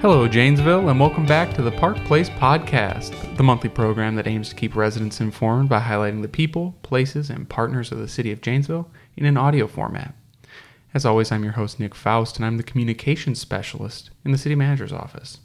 Hello, 0.00 0.26
Janesville, 0.26 0.88
and 0.88 0.98
welcome 0.98 1.26
back 1.26 1.52
to 1.52 1.60
the 1.60 1.72
Park 1.72 1.98
Place 2.06 2.30
Podcast, 2.30 3.36
the 3.36 3.42
monthly 3.42 3.68
program 3.68 4.14
that 4.14 4.26
aims 4.26 4.48
to 4.48 4.54
keep 4.54 4.74
residents 4.74 5.20
informed 5.20 5.68
by 5.68 5.78
highlighting 5.78 6.22
the 6.22 6.28
people, 6.28 6.74
places, 6.80 7.28
and 7.28 7.50
partners 7.50 7.92
of 7.92 7.98
the 7.98 8.08
city 8.08 8.32
of 8.32 8.40
Janesville 8.40 8.90
in 9.18 9.26
an 9.26 9.36
audio 9.36 9.66
format. 9.66 10.14
As 10.94 11.04
always, 11.04 11.30
I'm 11.30 11.44
your 11.44 11.52
host, 11.52 11.78
Nick 11.78 11.94
Faust, 11.94 12.36
and 12.36 12.46
I'm 12.46 12.56
the 12.56 12.62
communications 12.62 13.42
specialist 13.42 14.08
in 14.24 14.32
the 14.32 14.38
city 14.38 14.54
manager's 14.54 14.90
office. 14.90 15.40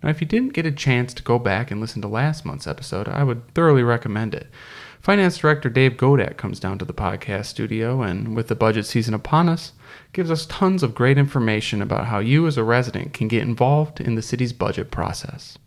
Now, 0.00 0.10
if 0.10 0.20
you 0.20 0.28
didn't 0.28 0.52
get 0.52 0.64
a 0.64 0.70
chance 0.70 1.12
to 1.14 1.22
go 1.24 1.40
back 1.40 1.72
and 1.72 1.80
listen 1.80 2.02
to 2.02 2.08
last 2.08 2.44
month's 2.44 2.68
episode, 2.68 3.08
I 3.08 3.24
would 3.24 3.52
thoroughly 3.52 3.82
recommend 3.82 4.32
it. 4.32 4.46
Finance 5.02 5.38
Director 5.38 5.68
Dave 5.68 5.94
Godak 5.94 6.36
comes 6.36 6.60
down 6.60 6.78
to 6.78 6.84
the 6.84 6.94
podcast 6.94 7.46
studio, 7.46 8.02
and 8.02 8.36
with 8.36 8.46
the 8.46 8.54
budget 8.54 8.86
season 8.86 9.14
upon 9.14 9.48
us, 9.48 9.72
gives 10.12 10.30
us 10.30 10.46
tons 10.46 10.84
of 10.84 10.94
great 10.94 11.18
information 11.18 11.82
about 11.82 12.06
how 12.06 12.20
you 12.20 12.46
as 12.46 12.56
a 12.56 12.62
resident 12.62 13.12
can 13.12 13.26
get 13.26 13.42
involved 13.42 14.00
in 14.00 14.14
the 14.14 14.22
city's 14.22 14.52
budget 14.52 14.92
process. 14.92 15.58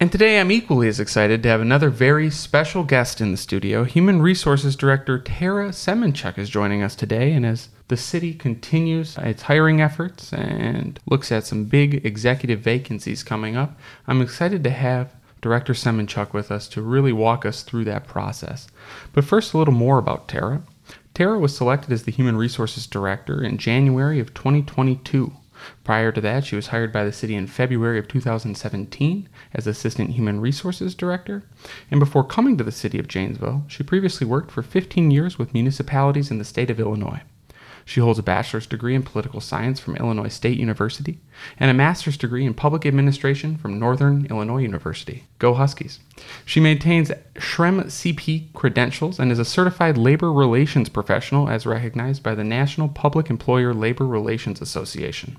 And 0.00 0.10
today 0.10 0.40
I'm 0.40 0.50
equally 0.50 0.88
as 0.88 0.98
excited 0.98 1.44
to 1.44 1.48
have 1.48 1.60
another 1.60 1.90
very 1.90 2.28
special 2.28 2.82
guest 2.82 3.20
in 3.20 3.30
the 3.30 3.36
studio. 3.36 3.84
Human 3.84 4.20
Resources 4.20 4.74
Director 4.74 5.20
Tara 5.20 5.68
Semenchuk 5.68 6.36
is 6.36 6.50
joining 6.50 6.82
us 6.82 6.96
today, 6.96 7.34
and 7.34 7.46
as 7.46 7.68
the 7.86 7.96
city 7.96 8.34
continues 8.34 9.16
its 9.18 9.42
hiring 9.42 9.80
efforts 9.80 10.32
and 10.32 10.98
looks 11.06 11.30
at 11.30 11.46
some 11.46 11.66
big 11.66 12.04
executive 12.04 12.62
vacancies 12.62 13.22
coming 13.22 13.56
up, 13.56 13.78
I'm 14.08 14.20
excited 14.20 14.64
to 14.64 14.70
have 14.70 15.14
Director 15.46 15.74
Semenchuk 15.74 16.32
with 16.32 16.50
us 16.50 16.66
to 16.66 16.82
really 16.82 17.12
walk 17.12 17.46
us 17.46 17.62
through 17.62 17.84
that 17.84 18.08
process. 18.08 18.66
But 19.12 19.24
first, 19.24 19.54
a 19.54 19.58
little 19.58 19.72
more 19.72 19.96
about 19.96 20.26
Tara. 20.26 20.64
Tara 21.14 21.38
was 21.38 21.56
selected 21.56 21.92
as 21.92 22.02
the 22.02 22.10
Human 22.10 22.36
Resources 22.36 22.84
Director 22.84 23.44
in 23.44 23.56
January 23.56 24.18
of 24.18 24.34
2022. 24.34 25.32
Prior 25.84 26.10
to 26.10 26.20
that, 26.20 26.44
she 26.44 26.56
was 26.56 26.66
hired 26.66 26.92
by 26.92 27.04
the 27.04 27.12
city 27.12 27.36
in 27.36 27.46
February 27.46 27.96
of 27.96 28.08
2017 28.08 29.28
as 29.54 29.68
Assistant 29.68 30.10
Human 30.10 30.40
Resources 30.40 30.96
Director. 30.96 31.44
And 31.92 32.00
before 32.00 32.24
coming 32.24 32.58
to 32.58 32.64
the 32.64 32.72
city 32.72 32.98
of 32.98 33.06
Janesville, 33.06 33.62
she 33.68 33.84
previously 33.84 34.26
worked 34.26 34.50
for 34.50 34.64
15 34.64 35.12
years 35.12 35.38
with 35.38 35.54
municipalities 35.54 36.32
in 36.32 36.38
the 36.38 36.44
state 36.44 36.70
of 36.70 36.80
Illinois. 36.80 37.22
She 37.88 38.00
holds 38.00 38.18
a 38.18 38.22
bachelor's 38.22 38.66
degree 38.66 38.96
in 38.96 39.04
political 39.04 39.40
science 39.40 39.78
from 39.78 39.94
Illinois 39.94 40.28
State 40.28 40.58
University 40.58 41.20
and 41.58 41.70
a 41.70 41.74
master's 41.74 42.16
degree 42.16 42.44
in 42.44 42.52
public 42.52 42.84
administration 42.84 43.56
from 43.56 43.78
Northern 43.78 44.26
Illinois 44.26 44.62
University. 44.62 45.22
Go 45.38 45.54
Huskies. 45.54 46.00
She 46.44 46.58
maintains 46.58 47.12
SHRM 47.36 47.84
CP 47.84 48.52
credentials 48.54 49.20
and 49.20 49.30
is 49.30 49.38
a 49.38 49.44
certified 49.44 49.96
labor 49.96 50.32
relations 50.32 50.88
professional 50.88 51.48
as 51.48 51.64
recognized 51.64 52.24
by 52.24 52.34
the 52.34 52.42
National 52.42 52.88
Public 52.88 53.30
Employer 53.30 53.72
Labor 53.72 54.04
Relations 54.04 54.60
Association. 54.60 55.36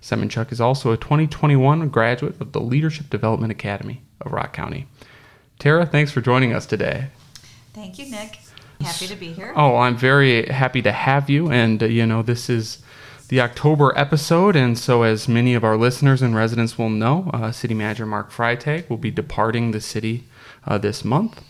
Semenchuk 0.00 0.52
is 0.52 0.62
also 0.62 0.90
a 0.90 0.96
2021 0.96 1.90
graduate 1.90 2.40
of 2.40 2.52
the 2.52 2.62
Leadership 2.62 3.10
Development 3.10 3.52
Academy 3.52 4.00
of 4.22 4.32
Rock 4.32 4.54
County. 4.54 4.86
Tara, 5.58 5.84
thanks 5.84 6.12
for 6.12 6.22
joining 6.22 6.54
us 6.54 6.64
today. 6.64 7.08
Thank 7.74 7.98
you, 7.98 8.10
Nick. 8.10 8.38
Happy 8.80 9.06
to 9.06 9.16
be 9.16 9.32
here. 9.32 9.52
Oh, 9.56 9.76
I'm 9.76 9.96
very 9.96 10.46
happy 10.46 10.82
to 10.82 10.92
have 10.92 11.30
you. 11.30 11.50
And, 11.50 11.82
uh, 11.82 11.86
you 11.86 12.06
know, 12.06 12.22
this 12.22 12.50
is 12.50 12.78
the 13.28 13.40
October 13.40 13.92
episode. 13.96 14.56
And 14.56 14.78
so, 14.78 15.02
as 15.02 15.28
many 15.28 15.54
of 15.54 15.64
our 15.64 15.76
listeners 15.76 16.20
and 16.22 16.34
residents 16.34 16.76
will 16.78 16.90
know, 16.90 17.30
uh, 17.32 17.50
City 17.52 17.74
Manager 17.74 18.06
Mark 18.06 18.30
Freitag 18.30 18.88
will 18.90 18.96
be 18.98 19.10
departing 19.10 19.70
the 19.70 19.80
city 19.80 20.24
uh, 20.66 20.78
this 20.78 21.04
month. 21.04 21.40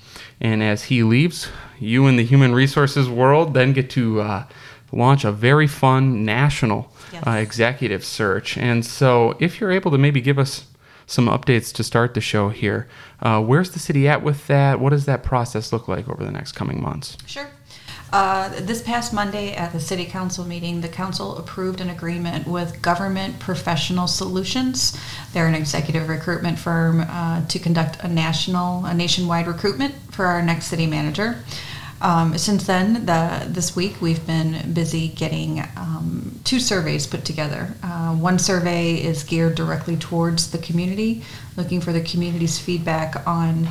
And 0.41 0.63
as 0.63 0.85
he 0.85 1.03
leaves, 1.03 1.49
you 1.81 2.07
in 2.07 2.17
the 2.17 2.25
human 2.25 2.55
resources 2.55 3.09
world 3.09 3.55
then 3.55 3.73
get 3.73 3.91
to 3.91 4.21
uh, 4.21 4.47
launch 4.93 5.25
a 5.25 5.33
very 5.33 5.67
fun 5.67 6.25
national 6.25 6.91
Yes. 7.13 7.23
uh, 7.27 7.31
executive 7.33 8.05
search. 8.05 8.59
And 8.59 8.85
so, 8.85 9.37
if 9.39 9.61
you're 9.61 9.71
able 9.71 9.91
to 9.93 9.99
maybe 9.99 10.21
give 10.21 10.39
us 10.39 10.65
some 11.07 11.29
updates 11.29 11.73
to 11.75 11.85
start 11.85 12.15
the 12.15 12.21
show 12.21 12.49
here, 12.49 12.89
uh, 13.21 13.41
where's 13.43 13.71
the 13.71 13.79
city 13.79 14.09
at 14.09 14.23
with 14.23 14.47
that? 14.47 14.81
What 14.81 14.91
does 14.91 15.07
that 15.07 15.23
process 15.23 15.73
look 15.73 15.89
like 15.89 16.09
over 16.09 16.25
the 16.25 16.31
next 16.31 16.53
coming 16.53 16.83
months? 16.83 17.17
Sure. 17.27 17.51
Uh, 18.13 18.49
this 18.61 18.81
past 18.81 19.13
Monday 19.13 19.55
at 19.55 19.73
the 19.73 19.81
City 19.81 20.05
Council 20.05 20.45
meeting, 20.45 20.81
the 20.81 20.89
Council 20.89 21.37
approved 21.37 21.81
an 21.81 21.91
agreement 21.91 22.47
with 22.47 22.81
Government 22.81 23.41
Professional 23.41 24.07
Solutions. 24.07 24.97
They're 25.33 25.49
an 25.49 25.57
executive 25.57 26.09
recruitment 26.09 26.57
firm 26.57 27.01
uh, 27.01 27.45
to 27.47 27.59
conduct 27.59 28.05
a 28.05 28.09
national, 28.09 28.85
a 28.85 28.95
nationwide 28.95 29.49
recruitment 29.49 29.97
for 30.13 30.27
our 30.27 30.43
next 30.43 30.67
city 30.67 30.87
manager. 30.87 31.39
Um, 32.01 32.37
since 32.37 32.67
then, 32.67 33.07
the, 33.07 33.47
this 33.49 33.75
week 33.75 34.01
we've 34.01 34.25
been 34.27 34.73
busy 34.73 35.09
getting 35.09 35.61
um, 35.77 36.41
two 36.45 36.61
surveys 36.61 37.07
put 37.07 37.25
together. 37.25 37.75
Uh, 37.83 38.15
one 38.15 38.39
survey 38.39 38.95
is 38.95 39.23
geared 39.23 39.55
directly 39.55 39.97
towards 39.97 40.51
the 40.51 40.59
community, 40.59 41.23
looking 41.57 41.81
for 41.81 41.93
the 41.93 42.03
community's 42.03 42.59
feedback 42.59 43.27
on 43.27 43.69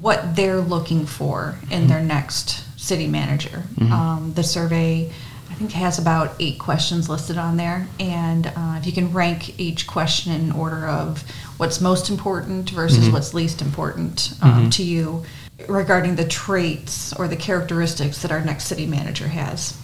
what 0.00 0.34
they're 0.34 0.60
looking 0.60 1.04
for 1.04 1.56
in 1.70 1.86
their 1.86 2.00
next 2.00 2.64
city 2.80 3.06
manager. 3.06 3.62
Um, 3.92 4.32
the 4.34 4.42
survey, 4.42 5.12
I 5.50 5.54
think, 5.54 5.72
has 5.72 5.98
about 5.98 6.34
eight 6.40 6.58
questions 6.58 7.08
listed 7.08 7.36
on 7.36 7.56
there, 7.56 7.86
and 8.00 8.46
uh, 8.46 8.76
if 8.78 8.86
you 8.86 8.92
can 8.92 9.12
rank 9.12 9.60
each 9.60 9.86
question 9.86 10.32
in 10.32 10.52
order 10.52 10.86
of 10.86 11.22
what's 11.58 11.80
most 11.80 12.08
important 12.08 12.70
versus 12.70 13.10
what's 13.10 13.34
least 13.34 13.60
important 13.60 14.32
um, 14.42 14.70
to 14.70 14.82
you 14.82 15.24
regarding 15.68 16.16
the 16.16 16.24
traits 16.26 17.12
or 17.14 17.28
the 17.28 17.36
characteristics 17.36 18.22
that 18.22 18.30
our 18.32 18.40
next 18.40 18.64
city 18.64 18.86
manager 18.86 19.28
has. 19.28 19.76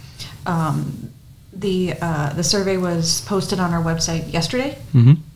Um, 0.47 1.11
the 1.53 1.95
uh, 2.01 2.33
the 2.35 2.45
survey 2.45 2.77
was 2.77 3.23
posted 3.23 3.59
on 3.59 3.73
our 3.73 3.83
website 3.83 4.33
yesterday, 4.33 4.79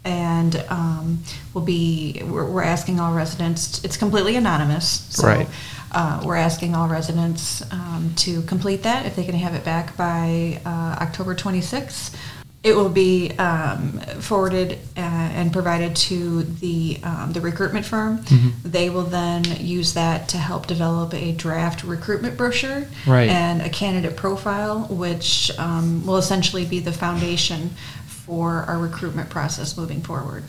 and 0.04 0.56
um, 0.68 1.18
will 1.52 1.62
be 1.62 2.22
we're, 2.24 2.46
we're 2.48 2.62
asking 2.62 3.00
all 3.00 3.12
residents. 3.12 3.82
It's 3.84 3.96
completely 3.96 4.36
anonymous, 4.36 4.86
so 5.10 5.26
Right. 5.26 5.48
uh, 5.90 6.22
we're 6.24 6.36
asking 6.36 6.74
all 6.76 6.86
residents 6.86 7.62
um, 7.72 8.12
to 8.16 8.42
complete 8.42 8.82
that 8.84 9.04
if 9.06 9.16
they 9.16 9.24
can 9.24 9.34
have 9.34 9.54
it 9.54 9.64
back 9.64 9.96
by 9.96 10.60
uh, 10.64 10.98
October 11.00 11.34
26th. 11.34 12.14
It 12.62 12.76
will 12.76 12.88
be 12.88 13.30
um, 13.38 13.98
forwarded 14.20 14.78
uh, 14.96 15.00
and 15.00 15.52
provided 15.52 15.96
to 15.96 16.44
the 16.44 17.00
um, 17.02 17.32
the 17.32 17.40
recruitment 17.40 17.84
firm. 17.84 18.24
They 18.64 18.88
will 18.88 19.02
then 19.02 19.42
use 19.58 19.94
that 19.94 20.28
to 20.28 20.36
help 20.38 20.68
develop 20.68 21.12
a 21.12 21.32
draft 21.32 21.82
recruitment 21.82 22.36
brochure 22.36 22.84
Right. 23.06 23.28
and 23.28 23.62
a 23.62 23.68
candidate 23.68 24.16
profile, 24.16 24.86
which 24.90 25.50
um, 25.58 26.06
will 26.06 26.18
essentially 26.18 26.64
be 26.64 26.78
the 26.78 26.92
foundation 26.92 27.70
for 28.06 28.62
our 28.68 28.78
recruitment 28.78 29.28
process 29.28 29.76
moving 29.76 30.00
forward. 30.00 30.44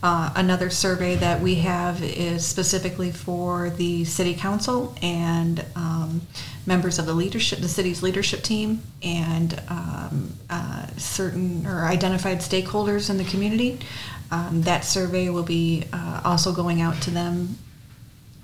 Uh, 0.00 0.32
another 0.36 0.70
survey 0.70 1.16
that 1.16 1.40
we 1.40 1.56
have 1.56 2.02
is 2.02 2.46
specifically 2.46 3.10
for 3.10 3.70
the 3.70 4.04
city 4.04 4.32
council 4.32 4.94
and 5.02 5.64
um, 5.74 6.22
members 6.66 7.00
of 7.00 7.06
the 7.06 7.14
leadership, 7.14 7.58
the 7.58 7.68
city's 7.68 8.00
leadership 8.02 8.42
team, 8.42 8.80
and 9.02 9.60
um, 9.68 10.32
uh, 10.50 10.86
certain 10.96 11.66
or 11.66 11.84
identified 11.84 12.38
stakeholders 12.38 13.10
in 13.10 13.16
the 13.16 13.24
community. 13.24 13.78
Um, 14.30 14.62
that 14.62 14.84
survey 14.84 15.30
will 15.30 15.42
be 15.42 15.84
uh, 15.92 16.20
also 16.24 16.52
going 16.52 16.80
out 16.80 17.00
to 17.02 17.10
them 17.10 17.58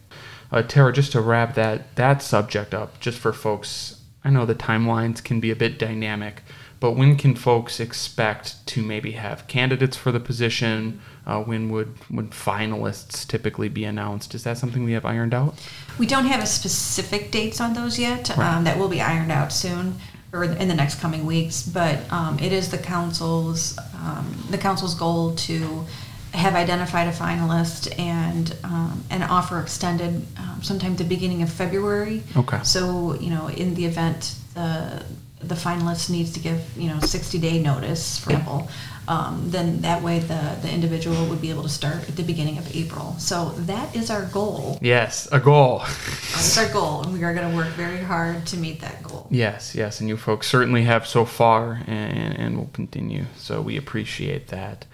Uh, 0.52 0.62
Tara, 0.62 0.94
just 0.94 1.14
to 1.14 1.22
wrap 1.22 1.56
that 1.56 1.96
that 1.96 2.22
subject 2.22 2.76
up, 2.76 3.00
just 3.00 3.18
for 3.18 3.34
folks, 3.34 4.01
I 4.24 4.30
know 4.30 4.46
the 4.46 4.56
timelines 4.56 5.24
can 5.24 5.40
be 5.40 5.52
a 5.52 5.56
bit 5.56 5.80
dynamic, 5.80 6.44
but 6.80 6.92
when 6.92 7.16
can 7.16 7.36
folks 7.36 7.80
expect 7.80 8.66
to 8.68 8.82
maybe 8.82 9.12
have 9.12 9.48
candidates 9.48 9.98
for 9.98 10.12
the 10.12 10.20
position? 10.20 11.02
Uh, 11.26 11.42
when 11.44 11.70
would 11.70 11.96
would 12.10 12.32
finalists 12.32 13.28
typically 13.28 13.70
be 13.70 13.84
announced? 13.84 14.34
Is 14.34 14.44
that 14.44 14.58
something 14.58 14.84
we 14.84 14.94
have 14.94 15.06
ironed 15.06 15.34
out? 15.34 15.56
We 16.00 16.08
don't 16.08 16.26
have 16.26 16.42
a 16.42 16.48
specific 16.48 17.32
dates 17.32 17.62
on 17.62 17.74
those 17.74 18.00
yet. 18.00 18.30
Right. 18.30 18.56
Um, 18.56 18.64
that 18.64 18.78
will 18.78 18.90
be 18.90 19.02
ironed 19.02 19.32
out 19.32 19.52
soon 19.52 19.96
or 20.34 20.44
in 20.44 20.68
the 20.68 20.74
next 20.74 21.00
coming 21.00 21.26
weeks. 21.26 21.64
But 21.64 22.12
um, 22.12 22.40
it 22.40 22.52
is 22.52 22.70
the 22.72 22.78
council's 22.78 23.78
um, 23.96 24.46
the 24.50 24.58
council's 24.58 24.96
goal 24.96 25.36
to 25.36 25.86
have 26.34 26.56
identified 26.56 27.08
a 27.08 27.12
finalist 27.12 27.98
and 28.00 28.56
um, 28.64 29.04
an 29.10 29.24
offer 29.24 29.60
extended 29.60 30.26
um, 30.38 30.60
sometime 30.64 30.96
the 30.96 31.04
beginning 31.04 31.42
of 31.42 31.52
February. 31.52 32.24
Okay. 32.38 32.60
So 32.64 33.16
you 33.16 33.30
know, 33.30 33.48
in 33.48 33.76
the 33.76 33.86
event 33.86 34.36
the 34.54 35.04
the 35.44 35.56
finalist 35.56 36.10
needs 36.10 36.32
to 36.34 36.40
give 36.40 36.78
you 36.78 36.88
know 36.90 37.00
60 37.00 37.40
day 37.40 37.62
notice, 37.62 38.20
for 38.20 38.32
example, 38.32 38.70
um, 39.08 39.50
then 39.50 39.82
that 39.82 40.02
way 40.02 40.20
the 40.20 40.58
the 40.62 40.72
individual 40.72 41.26
would 41.28 41.42
be 41.42 41.50
able 41.50 41.64
to 41.64 41.70
start 41.70 42.08
at 42.08 42.16
the 42.16 42.24
beginning 42.24 42.58
of 42.58 42.76
April. 42.76 43.16
So 43.18 43.50
that 43.60 43.96
is 43.96 44.10
our 44.10 44.26
goal. 44.26 44.78
Yes, 44.82 45.28
a 45.32 45.40
goal. 45.40 45.80
That's 45.80 46.58
our 46.58 46.70
goal, 46.72 47.04
and 47.04 47.14
we 47.14 47.24
are 47.24 47.34
going 47.34 47.50
to 47.50 47.56
work 47.56 47.70
very 47.70 48.02
hard 48.02 48.46
to 48.48 48.58
meet 48.58 48.80
that 48.82 49.04
goal. 49.04 49.28
Yes, 49.30 49.76
yes, 49.76 50.00
and 50.00 50.08
you 50.08 50.18
folks 50.18 50.48
certainly 50.48 50.84
have 50.84 51.08
so 51.08 51.26
far, 51.26 51.82
and, 51.88 52.38
and 52.38 52.58
will 52.58 52.70
continue. 52.74 53.26
So 53.36 53.62
we 53.62 53.76
appreciate 53.78 54.48
that. 54.48 54.86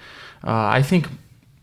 Uh, 0.44 0.52
I 0.52 0.82
think 0.82 1.10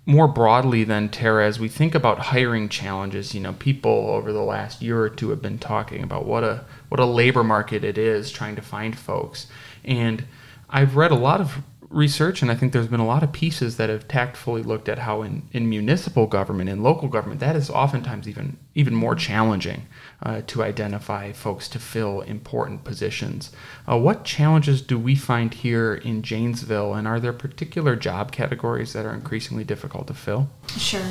more 0.06 0.28
broadly 0.28 0.84
than 0.84 1.08
Tara, 1.08 1.46
as 1.46 1.58
we 1.58 1.68
think 1.68 1.94
about 1.94 2.18
hiring 2.18 2.68
challenges, 2.68 3.34
you 3.34 3.40
know, 3.40 3.54
people 3.54 4.08
over 4.10 4.32
the 4.32 4.42
last 4.42 4.82
year 4.82 5.00
or 5.00 5.08
two 5.08 5.30
have 5.30 5.40
been 5.40 5.58
talking 5.58 6.02
about 6.02 6.26
what 6.26 6.44
a 6.44 6.64
what 6.88 7.00
a 7.00 7.06
labor 7.06 7.42
market 7.42 7.84
it 7.84 7.96
is 7.96 8.30
trying 8.30 8.56
to 8.56 8.62
find 8.62 8.98
folks. 8.98 9.46
And 9.84 10.26
I've 10.68 10.96
read 10.96 11.10
a 11.10 11.16
lot 11.16 11.40
of 11.40 11.62
research, 11.94 12.43
and 12.43 12.50
I 12.50 12.55
think 12.55 12.73
there's 12.73 12.88
been 12.88 13.00
a 13.00 13.06
lot 13.06 13.23
of 13.23 13.32
pieces 13.32 13.76
that 13.76 13.88
have 13.88 14.08
tactfully 14.08 14.62
looked 14.62 14.88
at 14.88 14.99
how 14.99 15.23
in, 15.23 15.49
in 15.52 15.69
municipal 15.69 16.26
government, 16.26 16.69
in 16.69 16.82
local 16.82 17.08
government, 17.08 17.41
that 17.41 17.56
is 17.56 17.70
oftentimes 17.70 18.29
even 18.29 18.58
even 18.75 18.94
more 18.94 19.14
challenging 19.14 19.87
uh, 20.23 20.43
to 20.49 20.62
identify 20.62 21.31
folks 21.31 21.69
to 21.69 21.79
fill 21.79 22.23
important 22.23 22.82
positions. 22.82 23.52
Uh, 23.88 23.96
what 23.96 24.25
challenges 24.25 24.82
do 24.82 24.99
we 24.99 25.14
find 25.14 25.55
here 25.55 25.94
in 25.94 26.23
Janesville, 26.23 26.94
and 26.94 27.06
are 27.06 27.20
there 27.20 27.32
particular 27.32 27.94
job 27.94 28.32
categories 28.32 28.93
that 28.93 29.06
are 29.06 29.14
increasingly 29.14 29.64
difficult 29.64 30.08
to 30.08 30.14
fill? 30.14 30.50
Sure. 30.76 31.06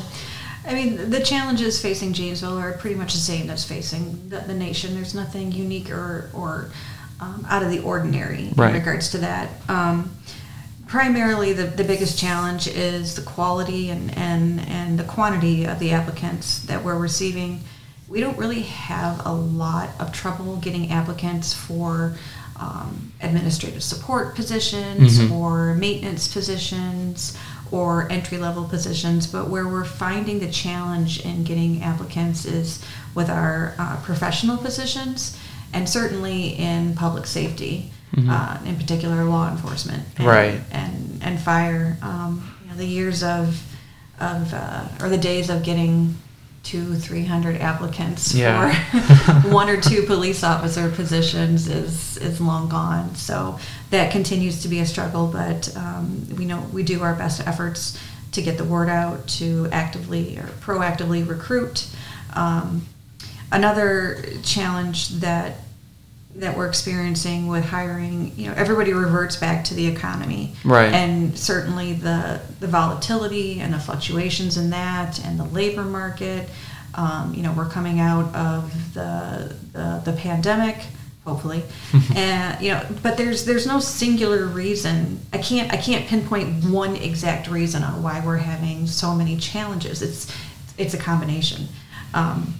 I 0.65 0.73
mean, 0.73 1.09
the 1.09 1.19
challenges 1.19 1.81
facing 1.81 2.13
Janesville 2.13 2.57
are 2.57 2.73
pretty 2.73 2.95
much 2.95 3.13
the 3.13 3.19
same 3.19 3.49
as 3.49 3.65
facing 3.65 4.29
the, 4.29 4.39
the 4.39 4.53
nation. 4.53 4.95
There's 4.95 5.13
nothing 5.13 5.51
unique 5.51 5.91
or, 5.91 6.29
or 6.33 6.71
um, 7.19 7.45
out 7.49 7.63
of 7.63 7.69
the 7.69 7.79
ordinary 7.79 8.49
in 8.49 8.73
regards 8.73 9.11
to 9.11 9.17
that. 9.19 9.49
Um, 9.69 10.15
primarily 10.93 11.53
the, 11.53 11.63
the 11.63 11.83
biggest 11.83 12.19
challenge 12.19 12.67
is 12.67 13.15
the 13.15 13.21
quality 13.23 13.89
and, 13.89 14.15
and, 14.15 14.59
and 14.67 14.99
the 14.99 15.03
quantity 15.03 15.65
of 15.65 15.79
the 15.79 15.89
applicants 15.89 16.59
that 16.59 16.83
we're 16.83 16.99
receiving. 16.99 17.59
We 18.07 18.19
don't 18.19 18.37
really 18.37 18.61
have 18.61 19.25
a 19.25 19.33
lot 19.33 19.89
of 19.99 20.13
trouble 20.13 20.57
getting 20.57 20.91
applicants 20.91 21.51
for 21.51 22.15
um, 22.59 23.11
administrative 23.21 23.81
support 23.81 24.35
positions 24.35 25.17
mm-hmm. 25.17 25.33
or 25.33 25.73
maintenance 25.73 26.31
positions 26.31 27.35
or 27.71 28.07
entry 28.11 28.37
level 28.37 28.65
positions, 28.65 29.25
but 29.25 29.49
where 29.49 29.67
we're 29.67 29.85
finding 29.85 30.41
the 30.41 30.51
challenge 30.51 31.25
in 31.25 31.43
getting 31.43 31.81
applicants 31.81 32.45
is 32.45 32.85
with 33.15 33.31
our 33.31 33.73
uh, 33.79 33.99
professional 34.03 34.57
positions 34.57 35.35
and 35.73 35.89
certainly 35.89 36.49
in 36.49 36.93
public 36.93 37.25
safety 37.25 37.91
mm-hmm. 38.15 38.29
uh, 38.29 38.59
in 38.65 38.75
particular 38.75 39.23
law 39.23 39.49
enforcement, 39.49 40.03
and, 40.17 40.27
right, 40.27 40.61
and 40.71 41.19
and 41.23 41.39
fire. 41.39 41.97
Um, 42.01 42.55
you 42.63 42.69
know, 42.69 42.75
the 42.75 42.85
years 42.85 43.23
of 43.23 43.61
of 44.19 44.53
uh, 44.53 44.87
or 45.01 45.09
the 45.09 45.17
days 45.17 45.49
of 45.49 45.63
getting 45.63 46.15
two, 46.63 46.95
three 46.95 47.25
hundred 47.25 47.59
applicants 47.59 48.33
yeah. 48.33 48.73
for 49.41 49.49
one 49.49 49.69
or 49.69 49.79
two 49.79 50.03
police 50.03 50.43
officer 50.43 50.89
positions 50.89 51.67
is 51.67 52.17
is 52.17 52.39
long 52.39 52.69
gone. 52.69 53.15
So 53.15 53.59
that 53.89 54.11
continues 54.11 54.61
to 54.63 54.67
be 54.67 54.79
a 54.79 54.85
struggle, 54.85 55.27
but 55.27 55.75
um, 55.75 56.27
we 56.37 56.45
know 56.45 56.65
we 56.71 56.83
do 56.83 57.01
our 57.01 57.15
best 57.15 57.45
efforts 57.45 57.99
to 58.31 58.41
get 58.41 58.57
the 58.57 58.63
word 58.63 58.89
out, 58.89 59.27
to 59.27 59.67
actively 59.71 60.37
or 60.37 60.47
proactively 60.61 61.27
recruit. 61.27 61.87
Um, 62.35 62.87
another 63.51 64.23
challenge 64.41 65.09
that 65.19 65.57
that 66.35 66.57
we're 66.57 66.67
experiencing 66.67 67.47
with 67.47 67.63
hiring, 67.63 68.31
you 68.35 68.47
know, 68.47 68.53
everybody 68.55 68.91
reverts 68.91 69.35
back 69.35 69.63
to 69.65 69.73
the 69.73 69.85
economy. 69.85 70.55
Right. 70.65 70.91
And 70.91 71.37
certainly 71.37 71.93
the 71.93 72.41
the 72.59 72.67
volatility 72.67 73.59
and 73.59 73.73
the 73.73 73.79
fluctuations 73.79 74.57
in 74.57 74.71
that 74.71 75.23
and 75.23 75.39
the 75.39 75.45
labor 75.45 75.83
market. 75.83 76.49
Um, 76.95 77.33
you 77.33 77.41
know, 77.41 77.53
we're 77.53 77.69
coming 77.69 77.99
out 77.99 78.33
of 78.35 78.93
the 78.93 79.55
the, 79.73 80.01
the 80.05 80.13
pandemic, 80.13 80.77
hopefully. 81.25 81.63
and 82.15 82.59
you 82.61 82.71
know, 82.71 82.85
but 83.03 83.15
there's 83.15 83.45
there's 83.45 83.67
no 83.67 83.79
singular 83.79 84.45
reason. 84.45 85.19
I 85.31 85.37
can't 85.37 85.71
I 85.71 85.77
can't 85.77 86.07
pinpoint 86.07 86.65
one 86.65 86.95
exact 86.95 87.47
reason 87.47 87.83
on 87.83 88.01
why 88.01 88.23
we're 88.25 88.37
having 88.37 88.87
so 88.87 89.13
many 89.13 89.37
challenges. 89.37 90.01
It's 90.01 90.35
it's 90.77 90.95
a 90.95 90.99
combination. 90.99 91.67
Um, 92.15 92.55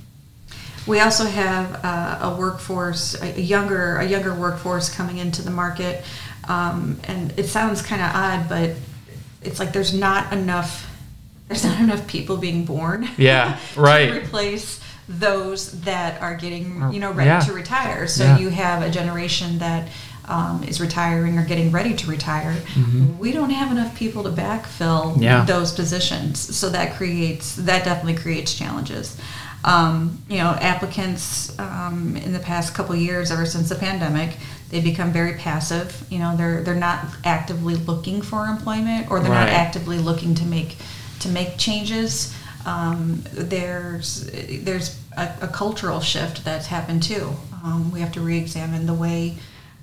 we 0.86 1.00
also 1.00 1.26
have 1.26 1.84
uh, 1.84 2.32
a 2.32 2.36
workforce, 2.36 3.22
a 3.22 3.40
younger, 3.40 3.98
a 3.98 4.06
younger 4.06 4.34
workforce 4.34 4.94
coming 4.94 5.18
into 5.18 5.42
the 5.42 5.52
market, 5.52 6.04
um, 6.48 7.00
and 7.06 7.38
it 7.38 7.48
sounds 7.48 7.82
kind 7.82 8.02
of 8.02 8.14
odd, 8.14 8.50
but 8.50 8.76
it's 9.42 9.60
like 9.60 9.74
there's 9.74 9.94
not 9.94 10.34
enough, 10.34 10.90
there's 11.48 11.64
not 11.64 11.80
enough 11.80 12.06
people 12.08 12.38
being 12.38 12.66
born. 12.66 13.08
Yeah, 13.18 13.60
right. 13.76 14.12
to 14.12 14.20
replace 14.20 14.82
those 15.08 15.82
that 15.82 16.22
are 16.22 16.36
getting, 16.36 16.92
you 16.92 17.00
know, 17.00 17.12
ready 17.12 17.30
yeah. 17.30 17.40
to 17.42 17.54
retire. 17.54 18.08
So 18.08 18.24
yeah. 18.24 18.38
you 18.40 18.50
have 18.50 18.82
a 18.82 18.90
generation 18.90 19.60
that 19.60 19.90
um, 20.26 20.64
is 20.64 20.80
retiring 20.80 21.38
or 21.38 21.46
getting 21.46 21.72
ready 21.72 21.94
to 21.94 22.08
retire, 22.08 22.54
mm-hmm. 22.54 23.18
we 23.18 23.32
don't 23.32 23.50
have 23.50 23.72
enough 23.72 23.96
people 23.96 24.24
to 24.24 24.30
backfill 24.30 25.22
yeah. 25.22 25.44
those 25.46 25.72
positions. 25.72 26.40
So 26.56 26.70
that 26.70 26.96
creates 26.96 27.56
that 27.58 27.84
definitely 27.84 28.22
creates 28.22 28.54
challenges. 28.54 29.20
Um, 29.66 30.22
you 30.30 30.38
know, 30.38 30.58
applicants 30.60 31.58
um, 31.58 32.18
in 32.18 32.34
the 32.34 32.40
past 32.40 32.74
couple 32.74 32.96
years, 32.96 33.32
ever 33.32 33.46
since 33.46 33.70
the 33.70 33.76
pandemic, 33.76 34.36
they 34.70 34.82
become 34.82 35.14
very 35.14 35.34
passive. 35.36 36.06
You 36.10 36.20
know, 36.20 36.36
they're 36.36 36.64
they're 36.64 36.76
not 36.76 37.06
actively 37.24 37.76
looking 37.76 38.22
for 38.22 38.46
employment, 38.48 39.10
or 39.10 39.20
they're 39.20 39.32
right. 39.32 39.46
not 39.46 39.50
actively 39.50 40.00
looking 40.00 40.36
to 40.36 40.46
make 40.46 40.78
to 41.20 41.30
make 41.30 41.58
changes. 41.58 42.36
Um, 42.66 43.24
there's 43.34 44.30
there's 44.64 45.00
a, 45.18 45.34
a, 45.42 45.48
cultural 45.48 46.00
shift 46.00 46.46
that's 46.46 46.68
happened 46.68 47.04
too. 47.04 47.34
Um, 47.62 47.92
we 47.92 48.00
have 48.00 48.14
to 48.14 48.22
re-examine 48.22 48.86
the 48.86 48.94
way 48.94 49.38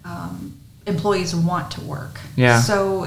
um, 0.05 0.59
employees 0.87 1.35
want 1.35 1.71
to 1.73 1.81
work. 1.83 2.21
Yeah. 2.37 2.61
So 2.61 3.07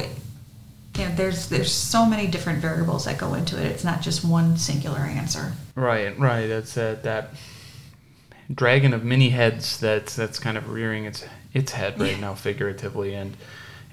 you 0.97 1.05
know, 1.05 1.15
there's 1.15 1.49
there's 1.49 1.71
so 1.71 2.05
many 2.05 2.27
different 2.27 2.59
variables 2.59 3.05
that 3.05 3.17
go 3.17 3.33
into 3.33 3.59
it. 3.59 3.65
It's 3.65 3.83
not 3.83 4.01
just 4.01 4.23
one 4.23 4.57
singular 4.57 4.99
answer. 4.99 5.53
Right, 5.75 6.17
right. 6.19 6.47
That's 6.47 6.73
that 6.75 7.03
that 7.03 7.29
dragon 8.53 8.93
of 8.93 9.03
many 9.03 9.29
heads 9.29 9.79
that's 9.79 10.15
that's 10.15 10.37
kind 10.39 10.57
of 10.57 10.69
rearing 10.69 11.05
its 11.05 11.25
its 11.53 11.71
head 11.71 11.99
right 11.99 12.19
now, 12.19 12.35
figuratively, 12.35 13.15
and 13.15 13.35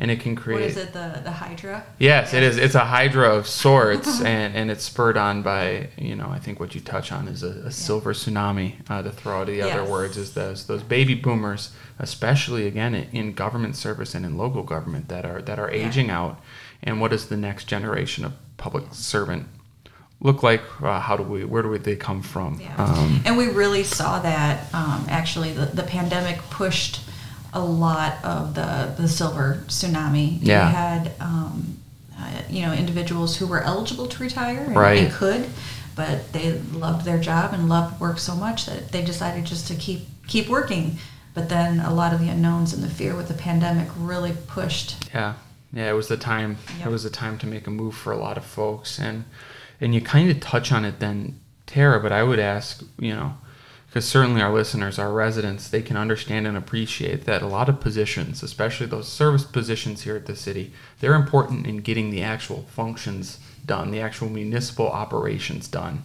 and 0.00 0.10
it 0.10 0.18
can 0.18 0.34
create. 0.34 0.60
What 0.60 0.70
is 0.70 0.76
it? 0.76 0.92
The 0.92 1.20
the 1.22 1.30
Hydra. 1.30 1.84
Yes, 1.98 2.34
it 2.34 2.42
is. 2.42 2.58
It's 2.58 2.74
a 2.74 2.84
Hydra 2.84 3.36
of 3.36 3.46
sorts, 3.64 4.20
and 4.20 4.56
and 4.56 4.70
it's 4.70 4.82
spurred 4.82 5.16
on 5.16 5.42
by 5.42 5.90
you 5.96 6.16
know 6.16 6.28
I 6.28 6.40
think 6.40 6.58
what 6.58 6.74
you 6.74 6.80
touch 6.80 7.12
on 7.12 7.28
is 7.28 7.42
a, 7.42 7.50
a 7.50 7.62
yeah. 7.64 7.68
silver 7.68 8.12
tsunami. 8.12 8.74
Uh, 8.90 9.02
to 9.02 9.10
throw 9.10 9.42
out 9.42 9.46
the 9.46 9.56
yes. 9.56 9.76
other 9.76 9.88
words 9.88 10.16
is 10.16 10.34
those 10.34 10.66
those 10.66 10.82
baby 10.82 11.14
boomers, 11.14 11.70
especially 11.98 12.66
again 12.66 12.94
in 12.94 13.32
government 13.34 13.76
service 13.76 14.14
and 14.14 14.26
in 14.26 14.36
local 14.36 14.64
government 14.64 15.08
that 15.08 15.24
are 15.24 15.40
that 15.42 15.58
are 15.58 15.70
aging 15.70 16.06
yeah. 16.06 16.20
out 16.20 16.40
and 16.82 17.00
what 17.00 17.10
does 17.10 17.28
the 17.28 17.36
next 17.36 17.66
generation 17.66 18.24
of 18.24 18.32
public 18.56 18.84
servant 18.92 19.46
look 20.20 20.42
like? 20.42 20.62
Uh, 20.82 21.00
how 21.00 21.16
do 21.16 21.22
we? 21.22 21.44
Where 21.44 21.62
do 21.62 21.68
we, 21.68 21.78
they 21.78 21.96
come 21.96 22.22
from? 22.22 22.60
Yeah. 22.60 22.74
Um, 22.76 23.22
and 23.24 23.36
we 23.36 23.48
really 23.48 23.84
saw 23.84 24.20
that 24.20 24.72
um, 24.74 25.04
actually. 25.08 25.52
The, 25.52 25.66
the 25.66 25.82
pandemic 25.82 26.38
pushed 26.50 27.00
a 27.52 27.62
lot 27.62 28.24
of 28.24 28.54
the 28.54 28.94
the 28.96 29.08
silver 29.08 29.62
tsunami. 29.66 30.38
Yeah. 30.40 30.68
You 30.68 30.74
had 30.74 31.12
um, 31.20 31.78
uh, 32.18 32.42
you 32.48 32.62
know 32.62 32.72
individuals 32.72 33.36
who 33.36 33.46
were 33.46 33.62
eligible 33.62 34.06
to 34.06 34.22
retire 34.22 34.60
and, 34.60 34.76
right. 34.76 35.04
and 35.04 35.12
could, 35.12 35.48
but 35.94 36.32
they 36.32 36.52
loved 36.72 37.04
their 37.04 37.18
job 37.18 37.52
and 37.52 37.68
loved 37.68 38.00
work 38.00 38.18
so 38.18 38.34
much 38.34 38.66
that 38.66 38.92
they 38.92 39.04
decided 39.04 39.44
just 39.44 39.68
to 39.68 39.74
keep 39.74 40.02
keep 40.26 40.48
working. 40.48 40.98
But 41.32 41.48
then 41.48 41.78
a 41.80 41.94
lot 41.94 42.12
of 42.12 42.20
the 42.20 42.28
unknowns 42.28 42.72
and 42.72 42.82
the 42.82 42.90
fear 42.90 43.14
with 43.14 43.28
the 43.28 43.34
pandemic 43.34 43.88
really 43.96 44.34
pushed. 44.48 45.08
Yeah 45.14 45.34
yeah, 45.72 45.90
it 45.90 45.94
was 45.94 46.08
the 46.08 46.16
time. 46.16 46.58
Yep. 46.78 46.88
It 46.88 46.90
was 46.90 47.04
the 47.04 47.10
time 47.10 47.38
to 47.38 47.46
make 47.46 47.66
a 47.66 47.70
move 47.70 47.94
for 47.94 48.12
a 48.12 48.16
lot 48.16 48.36
of 48.36 48.44
folks, 48.44 48.98
and 48.98 49.24
and 49.80 49.94
you 49.94 50.00
kind 50.00 50.30
of 50.30 50.40
touch 50.40 50.72
on 50.72 50.84
it 50.84 50.98
then, 50.98 51.38
Tara. 51.66 52.00
But 52.00 52.12
I 52.12 52.22
would 52.22 52.40
ask, 52.40 52.82
you 52.98 53.14
know, 53.14 53.34
because 53.90 54.06
certainly 54.06 54.40
our 54.40 54.52
listeners, 54.52 55.00
our 55.00 55.12
residents, 55.12 55.68
they 55.68 55.82
can 55.82 55.96
understand 55.96 56.46
and 56.46 56.56
appreciate 56.56 57.24
that 57.24 57.42
a 57.42 57.46
lot 57.48 57.68
of 57.68 57.80
positions, 57.80 58.40
especially 58.40 58.86
those 58.86 59.08
service 59.08 59.42
positions 59.42 60.02
here 60.02 60.14
at 60.14 60.26
the 60.26 60.36
city, 60.36 60.72
they're 61.00 61.16
important 61.16 61.66
in 61.66 61.78
getting 61.78 62.10
the 62.10 62.22
actual 62.22 62.62
functions 62.68 63.40
done, 63.66 63.90
the 63.90 64.00
actual 64.00 64.28
municipal 64.28 64.86
operations 64.86 65.66
done. 65.66 66.04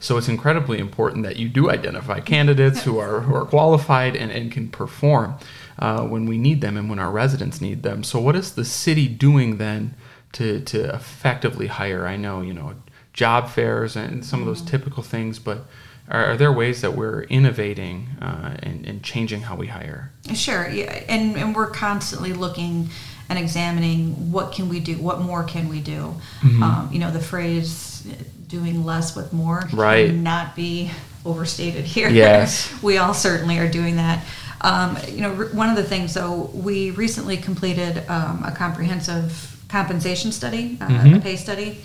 So 0.00 0.16
it's 0.16 0.30
incredibly 0.30 0.78
important 0.78 1.24
that 1.24 1.36
you 1.36 1.50
do 1.50 1.68
identify 1.68 2.20
candidates 2.20 2.84
who 2.84 2.98
are 2.98 3.20
who 3.20 3.34
are 3.34 3.44
qualified 3.44 4.16
and, 4.16 4.32
and 4.32 4.50
can 4.50 4.70
perform 4.70 5.34
uh, 5.78 6.06
when 6.06 6.24
we 6.24 6.38
need 6.38 6.62
them 6.62 6.78
and 6.78 6.88
when 6.88 6.98
our 6.98 7.10
residents 7.10 7.60
need 7.60 7.82
them. 7.82 8.02
So 8.02 8.18
what 8.18 8.34
is 8.34 8.54
the 8.54 8.64
city 8.64 9.08
doing 9.08 9.58
then 9.58 9.94
to 10.32 10.60
to 10.60 10.94
effectively 10.94 11.66
hire? 11.66 12.06
I 12.06 12.16
know 12.16 12.40
you 12.40 12.54
know 12.54 12.76
job 13.12 13.50
fairs 13.50 13.94
and 13.94 14.24
some 14.24 14.40
of 14.40 14.46
those 14.46 14.62
typical 14.62 15.02
things, 15.02 15.38
but 15.38 15.66
are, 16.08 16.24
are 16.32 16.36
there 16.36 16.52
ways 16.52 16.80
that 16.82 16.94
we're 16.94 17.22
innovating 17.24 18.08
uh, 18.20 18.56
and, 18.62 18.86
and 18.86 19.02
changing 19.02 19.42
how 19.42 19.56
we 19.56 19.66
hire? 19.68 20.12
Sure, 20.34 20.68
yeah, 20.68 21.04
and 21.08 21.36
and 21.36 21.54
we're 21.54 21.70
constantly 21.70 22.32
looking 22.32 22.88
and 23.28 23.38
examining 23.38 24.30
what 24.30 24.52
can 24.52 24.68
we 24.68 24.78
do, 24.80 24.94
what 24.98 25.20
more 25.20 25.42
can 25.44 25.68
we 25.68 25.80
do. 25.80 26.14
Mm-hmm. 26.42 26.62
Um, 26.62 26.88
you 26.92 26.98
know, 26.98 27.10
the 27.10 27.20
phrase 27.20 28.06
"doing 28.48 28.84
less 28.84 29.16
with 29.16 29.32
more" 29.32 29.68
Right. 29.72 30.06
cannot 30.08 30.54
be 30.56 30.90
overstated 31.24 31.84
here. 31.84 32.08
Yes. 32.08 32.72
we 32.82 32.98
all 32.98 33.14
certainly 33.14 33.58
are 33.58 33.68
doing 33.68 33.96
that. 33.96 34.24
Um, 34.60 34.96
you 35.08 35.20
know, 35.20 35.32
re- 35.34 35.48
one 35.52 35.68
of 35.68 35.76
the 35.76 35.84
things, 35.84 36.14
though, 36.14 36.50
we 36.54 36.90
recently 36.92 37.36
completed 37.36 38.08
um, 38.08 38.42
a 38.44 38.52
comprehensive 38.52 39.52
compensation 39.68 40.32
study, 40.32 40.78
uh, 40.80 40.86
Mhm. 40.88 41.16
a 41.18 41.20
pay 41.20 41.36
study, 41.36 41.78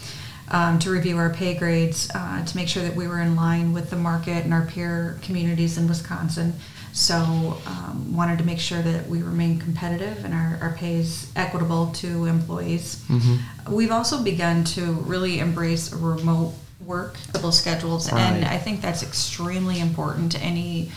um, 0.50 0.80
to 0.80 0.90
review 0.90 1.18
our 1.18 1.30
pay 1.30 1.54
grades 1.54 2.10
uh, 2.14 2.44
to 2.46 2.56
make 2.56 2.68
sure 2.68 2.84
that 2.84 2.96
we 2.96 3.08
were 3.08 3.20
in 3.20 3.36
line 3.36 3.74
with 3.74 3.90
the 3.90 3.96
market 3.96 4.44
and 4.44 4.54
our 4.54 4.66
peer 4.66 5.20
communities 5.22 5.78
in 5.78 5.88
Wisconsin. 5.88 6.54
So, 6.94 7.58
um, 7.66 8.14
wanted 8.14 8.38
to 8.40 8.44
make 8.44 8.60
sure 8.60 8.82
that 8.82 9.08
we 9.08 9.22
remain 9.22 9.60
competitive 9.60 10.26
and 10.26 10.34
our, 10.34 10.58
our 10.62 10.76
pay 10.78 10.96
is 10.96 11.32
equitable 11.38 11.88
to 11.94 12.26
employees. 12.26 13.02
Mm-hmm. 13.08 13.74
We've 13.74 13.92
also 13.92 14.22
begun 14.22 14.66
to 14.66 14.92
really 14.92 15.40
embrace 15.40 15.94
remote 15.94 16.54
work 16.86 17.16
schedules, 17.52 18.12
and 18.12 18.46
I 18.46 18.58
think 18.58 18.82
that's 18.82 19.04
extremely 19.04 19.80
important 19.80 20.32
to 20.34 20.40
any 20.40 20.92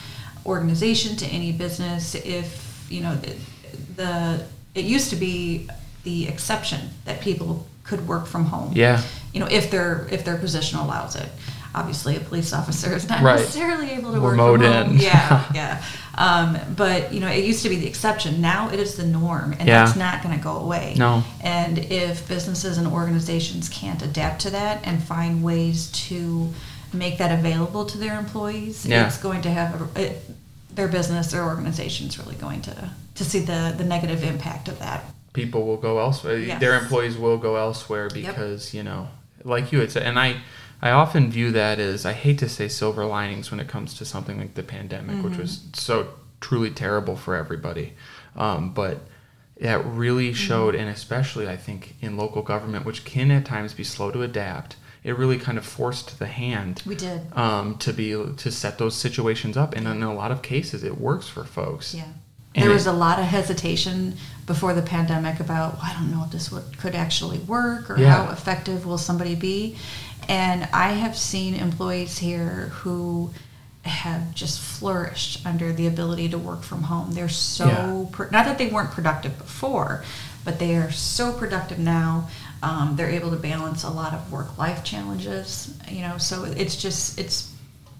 organization, 0.46 1.16
to 1.16 1.26
any 1.26 1.52
business. 1.52 2.14
If 2.14 2.86
you 2.90 3.00
know 3.02 3.14
the, 3.16 3.36
the 3.96 4.46
it 4.74 4.84
used 4.84 5.10
to 5.10 5.16
be 5.16 5.68
the 6.02 6.28
exception 6.28 6.90
that 7.04 7.20
people 7.20 7.66
could 7.84 8.06
work 8.06 8.26
from 8.26 8.46
home. 8.46 8.72
Yeah. 8.74 9.02
You 9.34 9.40
know, 9.40 9.48
if 9.50 9.70
their 9.70 10.06
if 10.10 10.24
their 10.24 10.36
position 10.38 10.78
allows 10.78 11.14
it. 11.16 11.28
Obviously, 11.76 12.14
a 12.14 12.20
police 12.20 12.52
officer 12.52 12.94
is 12.94 13.08
not 13.08 13.20
Right. 13.20 13.40
necessarily 13.40 13.90
able 13.90 14.12
to 14.12 14.20
Remote 14.20 14.60
work 14.60 14.62
from 14.62 14.72
home. 14.86 14.92
in. 14.92 14.98
Yeah, 15.00 15.44
yeah. 15.54 15.82
Um, 16.16 16.56
but 16.76 17.12
you 17.12 17.18
know, 17.18 17.26
it 17.26 17.44
used 17.44 17.64
to 17.64 17.68
be 17.68 17.74
the 17.74 17.88
exception. 17.88 18.40
Now 18.40 18.70
it 18.70 18.78
is 18.78 18.94
the 18.94 19.04
norm, 19.04 19.54
and 19.58 19.66
Yeah. 19.68 19.84
that's 19.84 19.96
not 19.96 20.22
going 20.22 20.38
to 20.38 20.40
go 20.50 20.56
away. 20.58 20.94
No. 20.96 21.24
And 21.40 21.78
if 21.78 22.28
businesses 22.28 22.78
and 22.78 22.86
organizations 22.86 23.68
can't 23.68 24.00
adapt 24.02 24.42
to 24.42 24.50
that 24.50 24.82
and 24.84 25.02
find 25.02 25.42
ways 25.42 25.88
to 26.08 26.54
make 26.92 27.18
that 27.18 27.36
available 27.36 27.84
to 27.86 27.98
their 27.98 28.16
employees, 28.20 28.86
Yeah. 28.86 29.08
it's 29.08 29.18
going 29.18 29.42
to 29.42 29.50
have 29.50 29.70
a, 29.96 30.00
it, 30.00 30.30
their 30.76 30.86
business, 30.86 31.32
their 31.32 31.42
organization 31.44 32.06
is 32.06 32.18
really 32.20 32.36
going 32.36 32.60
to 32.62 32.76
to 33.16 33.24
see 33.24 33.40
the 33.40 33.74
the 33.76 33.84
negative 33.84 34.22
impact 34.22 34.68
of 34.68 34.78
that. 34.78 35.00
people 35.32 35.66
will 35.66 35.76
go 35.88 35.98
elsewhere. 35.98 36.38
Yes. 36.38 36.60
Their 36.60 36.78
employees 36.78 37.16
will 37.18 37.38
go 37.38 37.56
elsewhere 37.56 38.08
Yep. 38.14 38.26
because 38.36 38.72
you 38.72 38.84
know, 38.84 39.08
like 39.44 39.70
you 39.72 39.80
had 39.80 39.90
said, 39.92 40.02
and 40.02 40.18
I, 40.18 40.40
I 40.82 40.90
often 40.90 41.30
view 41.30 41.52
that 41.52 41.78
as 41.78 42.04
I 42.04 42.12
hate 42.12 42.38
to 42.38 42.48
say 42.48 42.68
silver 42.68 43.04
linings 43.04 43.50
when 43.50 43.60
it 43.60 43.68
comes 43.68 43.94
to 43.94 44.04
something 44.04 44.38
like 44.38 44.54
the 44.54 44.62
pandemic, 44.62 45.22
which 45.24 45.38
was 45.38 45.60
so 45.74 46.08
truly 46.40 46.70
terrible 46.70 47.16
for 47.16 47.34
everybody, 47.36 47.92
um, 48.36 48.72
but 48.74 49.00
that 49.60 49.84
really 49.86 50.32
showed, 50.32 50.74
and 50.74 50.88
especially 50.88 51.48
I 51.48 51.56
think 51.56 51.94
in 52.00 52.16
local 52.16 52.42
government, 52.42 52.84
which 52.84 53.04
can 53.04 53.30
at 53.30 53.44
times 53.46 53.72
be 53.72 53.84
slow 53.84 54.10
to 54.10 54.22
adapt. 54.22 54.76
It 55.04 55.16
really 55.18 55.38
kind 55.38 55.58
of 55.58 55.66
forced 55.66 56.18
the 56.18 56.26
hand 56.26 56.82
We 56.86 56.94
did. 56.96 57.20
um, 57.36 57.76
to 57.78 57.92
be 57.92 58.10
to 58.12 58.50
set 58.50 58.78
those 58.78 58.96
situations 58.96 59.56
up, 59.56 59.74
and 59.74 59.86
in 59.86 60.02
a 60.02 60.14
lot 60.14 60.32
of 60.32 60.40
cases, 60.42 60.82
it 60.82 60.98
works 60.98 61.28
for 61.28 61.44
folks. 61.44 61.94
Yeah. 61.94 62.04
There 62.54 62.70
was 62.70 62.86
a 62.86 62.92
lot 62.92 63.18
of 63.18 63.24
hesitation 63.24 64.16
before 64.46 64.74
the 64.74 64.82
pandemic 64.82 65.40
about, 65.40 65.74
well, 65.74 65.82
I 65.84 65.92
don't 65.94 66.10
know 66.10 66.22
if 66.24 66.30
this 66.30 66.52
would, 66.52 66.78
could 66.78 66.94
actually 66.94 67.38
work 67.38 67.90
or 67.90 67.98
Yeah. 67.98 68.24
how 68.26 68.32
effective 68.32 68.86
will 68.86 68.98
somebody 68.98 69.34
be. 69.34 69.76
And 70.28 70.68
I 70.72 70.90
have 70.92 71.16
seen 71.16 71.54
employees 71.54 72.18
here 72.18 72.70
who 72.74 73.30
have 73.82 74.34
just 74.34 74.60
flourished 74.60 75.44
under 75.44 75.72
the 75.72 75.86
ability 75.86 76.28
to 76.30 76.38
work 76.38 76.62
from 76.62 76.84
home. 76.84 77.12
They're 77.12 77.28
so, 77.28 77.66
Yeah. 77.66 78.04
pro- 78.12 78.30
not 78.30 78.46
that 78.46 78.56
they 78.56 78.68
weren't 78.68 78.92
productive 78.92 79.36
before, 79.36 80.04
but 80.44 80.58
they 80.58 80.76
are 80.76 80.90
so 80.90 81.32
productive 81.32 81.78
now. 81.78 82.28
Um, 82.62 82.96
they're 82.96 83.10
able 83.10 83.30
to 83.30 83.36
balance 83.36 83.82
a 83.82 83.90
lot 83.90 84.14
of 84.14 84.30
work 84.32 84.56
life 84.56 84.84
challenges, 84.84 85.70
you 85.90 86.00
know, 86.00 86.16
so 86.18 86.44
it's 86.44 86.76
just, 86.76 87.18
it's, 87.18 87.48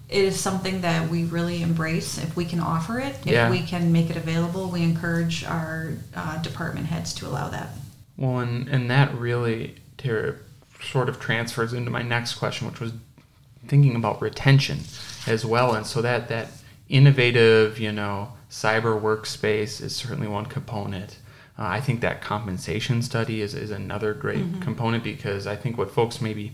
it 0.07 0.23
is 0.23 0.39
something 0.39 0.81
that 0.81 1.09
we 1.09 1.23
really 1.23 1.61
embrace 1.61 2.17
if 2.17 2.35
we 2.35 2.45
can 2.45 2.59
offer 2.59 2.99
it 2.99 3.15
if 3.25 3.27
Yeah. 3.27 3.49
we 3.49 3.61
can 3.61 3.91
make 3.91 4.09
it 4.09 4.15
available 4.17 4.69
we 4.69 4.83
encourage 4.83 5.43
our 5.43 5.93
uh, 6.15 6.41
department 6.41 6.87
heads 6.87 7.13
to 7.15 7.27
allow 7.27 7.49
that 7.49 7.69
Well, 8.17 8.39
and, 8.39 8.67
and 8.67 8.89
that 8.91 9.13
really 9.15 9.75
ter- 9.97 10.39
sort 10.81 11.09
of 11.09 11.19
transfers 11.19 11.73
into 11.73 11.89
my 11.89 12.01
next 12.03 12.35
question, 12.35 12.67
which 12.67 12.79
was 12.79 12.93
thinking 13.67 13.95
about 13.95 14.21
retention 14.21 14.79
as 15.25 15.43
well. 15.45 15.73
And 15.73 15.85
so 15.87 16.01
that, 16.03 16.27
that 16.27 16.47
innovative, 16.89 17.79
you 17.79 17.91
know, 17.91 18.33
cyber 18.49 18.99
workspace 19.01 19.81
is 19.81 19.95
certainly 19.95 20.27
one 20.27 20.45
component. 20.45 21.17
Uh, 21.57 21.63
I 21.63 21.81
think 21.81 22.01
that 22.01 22.21
compensation 22.21 23.01
study 23.01 23.41
is, 23.41 23.53
is 23.55 23.71
another 23.71 24.13
great 24.13 24.61
component 24.61 25.03
because 25.03 25.47
I 25.47 25.55
think 25.55 25.77
what 25.77 25.89
folks 25.89 26.21
maybe 26.21 26.53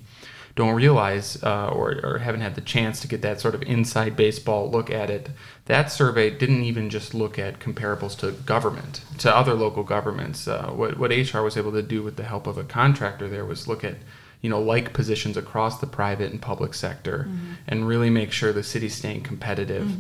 don't 0.56 0.76
realize 0.76 1.42
uh, 1.44 1.68
or, 1.68 2.00
or 2.04 2.18
haven't 2.20 2.42
had 2.42 2.56
the 2.56 2.62
chance 2.62 3.00
to 3.02 3.08
get 3.08 3.22
that 3.22 3.40
sort 3.40 3.56
of 3.56 3.62
inside 3.64 4.16
baseball 4.16 4.70
look 4.70 4.90
at 4.90 5.10
it. 5.10 5.30
That 5.66 5.92
survey 5.92 6.30
didn't 6.30 6.64
even 6.64 6.90
just 6.90 7.14
look 7.14 7.40
at 7.40 7.60
comparables 7.60 8.18
to 8.20 8.32
government, 8.32 9.02
to 9.20 9.36
other 9.36 9.54
local 9.54 9.84
governments. 9.84 10.48
Uh, 10.48 10.72
what, 10.72 10.98
what 10.98 11.12
HR 11.12 11.42
was 11.42 11.58
able 11.58 11.72
to 11.72 11.82
do 11.82 12.04
with 12.04 12.18
the 12.18 12.24
help 12.24 12.48
of 12.48 12.58
a 12.58 12.64
contractor 12.64 13.30
there 13.30 13.46
was 13.46 13.68
look 13.68 13.84
at, 13.84 13.96
you 14.42 14.50
know, 14.50 14.62
like 14.62 14.92
positions 14.94 15.38
across 15.38 15.80
the 15.80 15.88
private 15.88 16.32
and 16.32 16.42
public 16.42 16.74
sector 16.74 17.30
and 17.68 17.88
really 17.88 18.10
make 18.10 18.32
sure 18.32 18.52
the 18.52 18.64
city's 18.64 18.96
staying 18.96 19.22
competitive 19.22 19.92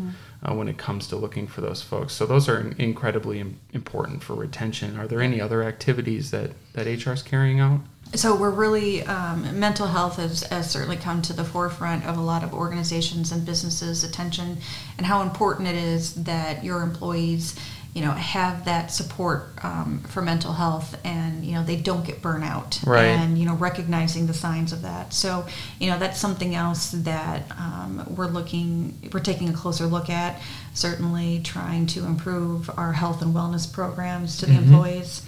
uh, 0.43 0.53
when 0.53 0.67
it 0.67 0.77
comes 0.77 1.08
to 1.08 1.15
looking 1.15 1.48
for 1.48 1.62
those 1.62 1.81
folks. 1.81 2.13
So 2.13 2.25
those 2.25 2.50
are 2.50 2.72
incredibly 2.77 3.43
important 3.74 4.24
for 4.24 4.34
retention. 4.34 4.98
Are 5.00 5.08
there 5.08 5.22
any 5.22 5.39
other 5.39 5.63
activities 5.63 6.31
that, 6.31 6.51
that 6.74 6.88
HR 6.88 7.12
is 7.12 7.22
carrying 7.22 7.60
out? 7.60 7.81
So 8.13 8.36
we're 8.36 8.50
really 8.51 9.03
um, 9.03 9.60
mental 9.60 9.88
health 9.88 10.18
has, 10.18 10.44
has 10.44 10.70
certainly 10.70 10.98
come 10.98 11.22
to 11.24 11.34
the 11.34 11.44
forefront 11.46 12.06
of 12.06 12.18
a 12.18 12.22
lot 12.22 12.44
of 12.44 12.53
organizations 12.53 13.32
and 13.32 13.46
businesses 13.46 14.03
attention 14.03 14.58
and 14.98 15.06
how 15.06 15.22
important 15.22 15.68
it 15.70 15.75
is 15.75 16.15
that 16.24 16.63
your 16.63 16.82
employees 16.82 17.56
you 17.94 18.01
know 18.01 18.12
have 18.12 18.63
that 18.65 18.89
support 18.91 19.51
um, 19.65 20.00
for 20.08 20.22
mental 20.22 20.53
health 20.53 20.98
and 21.06 21.44
you 21.46 21.53
know 21.53 21.63
they 21.63 21.75
don't 21.75 22.06
get 22.06 22.22
burnout 22.22 22.86
Right. 22.86 23.03
and 23.06 23.38
you 23.38 23.46
know 23.46 23.56
recognizing 23.56 24.27
the 24.27 24.34
signs 24.34 24.72
of 24.72 24.82
that 24.84 25.13
so 25.13 25.46
you 25.80 25.89
know 25.89 26.00
that's 26.00 26.18
something 26.20 26.56
else 26.56 26.91
that 26.91 27.51
um, 27.60 28.06
we're 28.15 28.27
looking 28.27 28.98
we're 29.13 29.20
taking 29.20 29.50
a 29.50 29.53
closer 29.53 29.88
look 29.88 30.10
at 30.10 30.41
certainly 30.74 31.41
trying 31.44 31.86
to 31.88 32.06
improve 32.06 32.70
our 32.77 32.94
health 32.94 33.22
and 33.22 33.34
wellness 33.36 33.72
programs 33.72 34.38
to 34.38 34.46
the 34.46 34.53
Mhm. 34.53 34.63
employees 34.63 35.22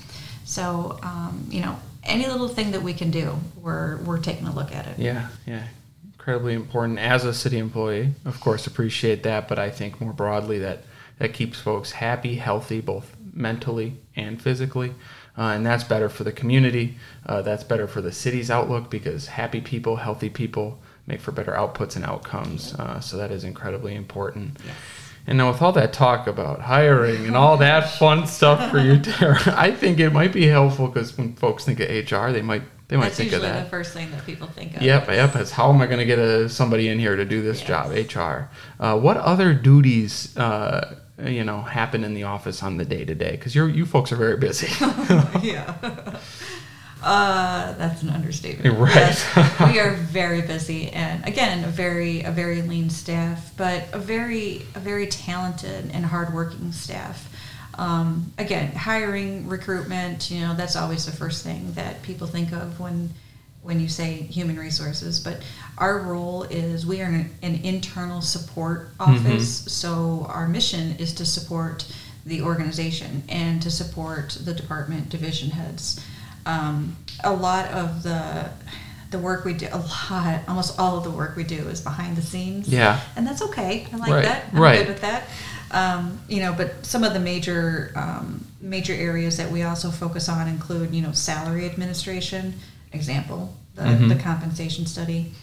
so 0.45 0.99
um, 1.03 1.45
you 1.49 1.61
know 1.61 1.77
any 2.05 2.25
little 2.25 2.47
thing 2.47 2.71
that 2.71 2.81
we 2.81 2.93
can 2.93 3.11
do 3.11 3.35
we're 3.61 3.97
we're 4.03 4.19
taking 4.19 4.47
a 4.47 4.53
look 4.53 4.73
at 4.73 4.87
it 4.87 4.99
Yeah, 4.99 5.27
yeah. 5.45 5.67
Incredibly 6.13 6.53
important 6.53 6.99
as 6.99 7.25
a 7.25 7.33
city 7.33 7.57
employee. 7.57 8.13
Of 8.23 8.39
course, 8.39 8.65
appreciate 8.65 9.23
that, 9.23 9.49
but 9.49 9.59
I 9.59 9.69
think 9.69 9.99
more 9.99 10.13
broadly 10.13 10.57
that 10.59 10.83
that 11.19 11.33
keeps 11.33 11.59
folks 11.59 11.91
happy, 11.91 12.35
healthy, 12.35 12.79
both 12.79 13.15
mentally 13.33 13.97
and 14.15 14.41
physically. 14.41 14.93
Uh, 15.37 15.51
and 15.55 15.65
that's 15.65 15.83
better 15.83 16.09
for 16.09 16.23
the 16.23 16.31
community. 16.31 16.97
Uh, 17.25 17.41
that's 17.41 17.63
better 17.63 17.87
for 17.87 18.01
the 18.01 18.11
city's 18.11 18.51
outlook 18.51 18.89
because 18.89 19.27
happy 19.27 19.59
people, 19.59 19.97
healthy 19.97 20.29
people 20.29 20.79
make 21.07 21.19
for 21.19 21.31
better 21.31 21.51
outputs 21.51 21.95
and 21.95 22.05
outcomes. 22.05 22.73
Uh, 22.75 22.99
so 22.99 23.17
that 23.17 23.31
is 23.31 23.43
incredibly 23.43 23.95
important. 23.95 24.57
And 25.25 25.37
now, 25.37 25.51
with 25.51 25.61
all 25.61 25.71
that 25.73 25.93
talk 25.93 26.27
about 26.27 26.59
hiring 26.61 27.25
and 27.27 27.35
all 27.35 27.55
that 27.57 27.97
fun 27.97 28.27
stuff 28.27 28.69
for 28.71 28.79
you, 28.79 28.99
Tara, 29.01 29.39
I 29.57 29.71
think 29.71 29.99
it 29.99 30.11
might 30.11 30.33
be 30.33 30.47
helpful 30.47 30.87
because 30.87 31.17
when 31.17 31.33
folks 31.35 31.63
think 31.63 31.79
of 31.79 31.87
HR, 31.89 32.31
they 32.31 32.41
might 32.41 32.63
they 32.89 32.97
might 32.97 33.05
that's 33.05 33.15
think 33.17 33.29
of 33.29 33.33
usually 33.41 33.49
that. 33.53 33.63
the 33.63 33.69
first 33.69 33.93
thing 33.93 34.11
that 34.11 34.25
people 34.25 34.47
think 34.47 34.75
of 34.75 34.81
Yep, 34.81 35.07
yep. 35.07 35.35
It's 35.37 35.51
how 35.51 35.69
am 35.71 35.81
I 35.81 35.85
going 35.85 35.99
to 35.99 36.05
get 36.05 36.19
a, 36.19 36.49
somebody 36.49 36.89
in 36.89 36.99
here 36.99 37.15
to 37.15 37.23
do 37.25 37.41
this 37.41 37.59
Yes. 37.61 37.67
job? 37.67 37.91
HR. 38.15 38.49
Uh, 38.83 38.99
what 38.99 39.15
other 39.15 39.53
duties, 39.53 40.35
uh, 40.37 40.95
you 41.25 41.45
know, 41.45 41.61
happen 41.61 42.03
in 42.03 42.13
the 42.13 42.23
office 42.23 42.61
on 42.61 42.75
the 42.77 42.83
day 42.85 43.05
to 43.05 43.15
day? 43.15 43.31
Because 43.31 43.55
you 43.55 43.65
you 43.67 43.85
folks 43.85 44.11
are 44.11 44.17
very 44.17 44.35
busy. 44.37 44.67
yeah. 45.41 45.73
Uh, 47.03 47.73
that's 47.73 48.01
an 48.01 48.09
understatement. 48.09 48.77
Right. 48.83 48.95
Yes, 48.95 49.69
we 49.71 49.79
are 49.79 49.93
very 49.93 50.41
busy, 50.41 50.89
and 50.89 51.25
again, 51.27 51.63
a 51.63 51.67
very 51.67 52.21
a 52.21 52.31
very 52.31 52.61
lean 52.61 52.89
staff, 52.89 53.51
but 53.57 53.83
a 53.93 53.99
very 53.99 54.65
a 54.75 54.79
very 54.79 55.07
talented 55.07 55.91
and 55.93 56.05
hardworking 56.05 56.71
staff. 56.71 57.29
Um, 57.75 58.31
again, 58.37 58.71
hiring, 58.73 59.47
recruitment, 59.49 60.29
you 60.29 60.41
know, 60.41 60.53
that's 60.55 60.75
always 60.75 61.05
the 61.05 61.11
first 61.11 61.43
thing 61.43 61.73
that 61.73 62.01
people 62.03 62.27
think 62.27 62.51
of 62.53 62.79
when 62.79 63.09
when 63.63 63.79
you 63.79 63.87
say 63.87 64.13
human 64.13 64.57
resources. 64.59 65.19
But 65.19 65.41
our 65.77 65.99
role 65.99 66.43
is 66.43 66.85
we 66.85 67.01
are 67.01 67.05
an, 67.05 67.29
an 67.41 67.55
internal 67.63 68.21
support 68.21 68.89
office, 68.99 69.71
so 69.71 70.25
our 70.29 70.47
mission 70.47 70.95
is 70.99 71.13
to 71.15 71.25
support 71.25 71.85
the 72.25 72.41
organization 72.41 73.23
and 73.29 73.61
to 73.61 73.69
support 73.71 74.37
the 74.45 74.53
department 74.53 75.09
division 75.09 75.49
heads. 75.51 75.99
Um, 76.45 76.95
a 77.23 77.33
lot 77.33 77.67
of 77.71 78.03
the 78.03 78.49
the 79.11 79.19
work 79.19 79.45
we 79.45 79.53
do, 79.53 79.67
a 79.71 79.77
lot, 79.77 80.41
almost 80.47 80.79
all 80.79 80.97
of 80.97 81.03
the 81.03 81.11
work 81.11 81.35
we 81.35 81.43
do 81.43 81.69
is 81.69 81.81
behind 81.81 82.17
the 82.17 82.21
scenes. 82.23 82.67
Yeah. 82.67 82.99
and 83.15 83.27
that's 83.27 83.43
okay. 83.43 83.85
I 83.93 83.97
like 83.97 84.09
Right, 84.09 84.23
that. 84.25 84.45
I'm 84.51 84.59
right. 84.59 84.79
good 84.79 84.87
with 84.87 85.01
that. 85.01 85.23
Um, 85.69 86.19
you 86.27 86.39
know, 86.39 86.51
but 86.57 86.83
some 86.83 87.03
of 87.03 87.13
the 87.13 87.19
major 87.19 87.91
um, 87.95 88.43
major 88.59 88.93
areas 88.93 89.37
that 89.37 89.51
we 89.51 89.61
also 89.63 89.91
focus 89.91 90.29
on 90.29 90.47
include, 90.47 90.95
you 90.95 91.01
know, 91.03 91.11
salary 91.11 91.65
administration. 91.67 92.55
Example, 92.91 93.53
the, 93.75 93.81
Mhm. 93.83 94.09
the 94.09 94.15
compensation 94.15 94.85
study. 94.87 95.33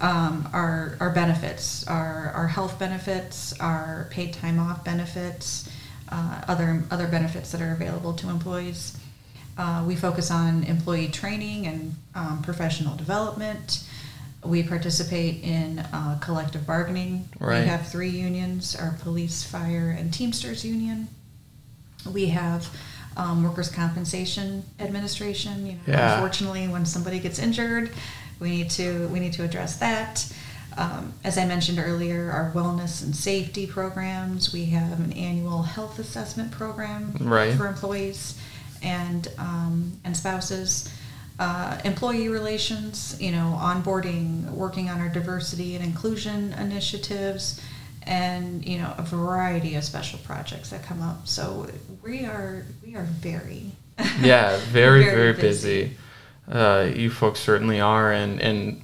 Um, 0.00 0.48
our, 0.54 0.96
our 0.98 1.10
benefits, 1.10 1.86
our, 1.86 2.30
our 2.34 2.46
health 2.48 2.78
benefits, 2.78 3.52
our 3.60 4.06
paid 4.10 4.32
time 4.32 4.58
off 4.58 4.82
benefits, 4.82 5.68
uh, 6.08 6.40
other, 6.48 6.82
other 6.90 7.06
benefits 7.06 7.52
that 7.52 7.60
are 7.60 7.72
available 7.72 8.14
to 8.14 8.30
employees. 8.30 8.96
Uh, 9.60 9.84
we 9.86 9.94
focus 9.94 10.30
on 10.30 10.64
employee 10.64 11.08
training 11.08 11.66
and 11.66 11.94
um, 12.14 12.40
professional 12.42 12.96
development. 12.96 13.84
We 14.42 14.62
participate 14.62 15.44
in 15.44 15.80
uh, 15.80 16.18
collective 16.22 16.66
bargaining. 16.66 17.28
Right. 17.38 17.60
We 17.60 17.66
have 17.66 17.86
three 17.86 18.08
unions 18.08 18.74
our 18.74 18.96
police, 19.02 19.44
fire, 19.44 19.94
and 19.98 20.14
Teamsters 20.14 20.64
union. 20.64 21.08
We 22.10 22.28
have 22.28 22.74
um, 23.18 23.44
workers' 23.44 23.68
compensation 23.70 24.64
administration. 24.78 25.66
You 25.66 25.72
know, 25.72 25.78
Yeah. 25.88 26.14
Unfortunately, 26.14 26.66
when 26.68 26.86
somebody 26.86 27.20
gets 27.20 27.38
injured, 27.38 27.90
we 28.38 28.48
need 28.48 28.70
to 28.70 29.08
we 29.08 29.20
need 29.20 29.34
to 29.34 29.44
address 29.44 29.76
that. 29.76 30.32
Um, 30.78 31.12
as 31.22 31.36
I 31.36 31.44
mentioned 31.44 31.78
earlier, 31.78 32.30
our 32.30 32.50
wellness 32.54 33.02
and 33.02 33.14
safety 33.14 33.66
programs. 33.66 34.54
We 34.54 34.64
have 34.66 34.98
an 35.00 35.12
annual 35.12 35.64
health 35.64 35.98
assessment 35.98 36.50
program 36.50 37.12
Right. 37.20 37.54
for 37.54 37.66
employees 37.66 38.38
and 38.82 39.28
um, 39.38 40.00
and 40.04 40.16
spouses. 40.16 40.92
Uh, 41.38 41.80
employee 41.86 42.28
relations, 42.28 43.16
you 43.18 43.32
know, 43.32 43.56
onboarding, 43.58 44.44
working 44.50 44.90
on 44.90 45.00
our 45.00 45.08
diversity 45.08 45.74
and 45.74 45.82
inclusion 45.82 46.52
initiatives, 46.52 47.62
and 48.02 48.62
you 48.66 48.76
know, 48.76 48.94
a 48.98 49.02
variety 49.02 49.74
of 49.74 49.82
special 49.82 50.18
projects 50.18 50.68
that 50.68 50.82
come 50.82 51.00
up. 51.00 51.26
So 51.26 51.66
we 52.02 52.26
are 52.26 52.66
we 52.84 52.94
are 52.94 53.04
very 53.04 53.72
yeah, 54.20 54.58
very, 54.68 55.04
Very 55.04 55.16
very, 55.16 55.32
busy. 55.32 55.82
busy. 55.82 55.96
Uh, 56.50 56.90
you 56.94 57.10
folks 57.10 57.40
certainly 57.40 57.80
are, 57.80 58.12
and 58.12 58.40
and 58.40 58.82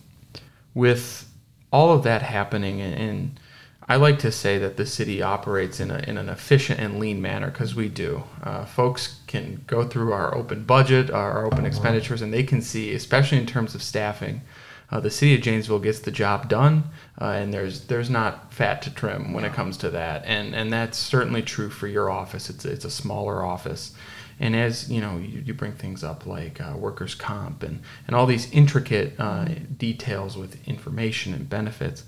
with 0.75 1.29
all 1.73 1.93
of 1.93 2.05
that 2.05 2.23
happening, 2.23 2.81
and, 2.81 2.95
and 2.95 3.41
I 3.89 3.97
like 3.97 4.19
to 4.21 4.31
say 4.31 4.59
that 4.59 4.77
the 4.77 4.87
city 4.87 5.23
operates 5.23 5.81
in 5.81 5.91
a 5.91 5.99
in 5.99 6.19
an 6.19 6.29
efficient 6.29 6.81
and 6.81 6.99
lean 6.99 7.21
manner 7.21 7.51
because 7.51 7.75
we 7.75 7.89
do. 7.89 8.25
Uh, 8.43 8.65
folks 8.65 9.21
can 9.41 9.65
go 9.67 9.87
through 9.87 10.13
our 10.13 10.35
open 10.35 10.65
budget, 10.65 11.11
our 11.11 11.47
open 11.47 11.65
expenditures, 11.65 12.23
and 12.23 12.33
they 12.33 12.43
can 12.43 12.63
see, 12.63 12.95
especially 12.95 13.39
in 13.39 13.47
terms 13.47 13.75
of 13.75 13.83
staffing. 13.83 14.43
Uh, 14.91 15.01
the 15.01 15.11
city 15.11 15.35
of 15.35 15.41
Janesville 15.41 15.81
gets 15.81 15.99
the 15.99 16.13
job 16.13 16.49
done, 16.49 16.85
uh, 17.21 17.25
and 17.25 17.53
there's 17.53 17.87
there's 17.87 18.09
not 18.09 18.53
fat 18.53 18.83
to 18.83 18.95
trim 18.95 19.33
when 19.33 19.45
it 19.45 19.53
comes 19.53 19.77
to 19.79 19.91
that, 19.91 20.25
and 20.25 20.55
and 20.55 20.73
that's 20.73 20.97
certainly 20.97 21.43
true 21.43 21.71
for 21.71 21.89
your 21.89 22.09
office. 22.09 22.49
It's 22.49 22.65
it's 22.65 22.85
a 22.85 22.91
smaller 22.91 23.45
office, 23.45 23.95
and 24.39 24.55
as 24.55 24.89
you 24.89 25.01
know, 25.01 25.17
you, 25.17 25.43
you 25.45 25.55
bring 25.55 25.73
things 25.73 26.05
up 26.05 26.25
like 26.25 26.61
uh, 26.61 26.75
workers' 26.77 27.17
comp 27.17 27.65
and 27.65 27.83
and 28.07 28.15
all 28.15 28.27
these 28.27 28.51
intricate 28.53 29.15
uh, 29.19 29.47
details 29.77 30.37
with 30.37 30.67
information 30.69 31.35
and 31.35 31.49
benefits. 31.49 32.05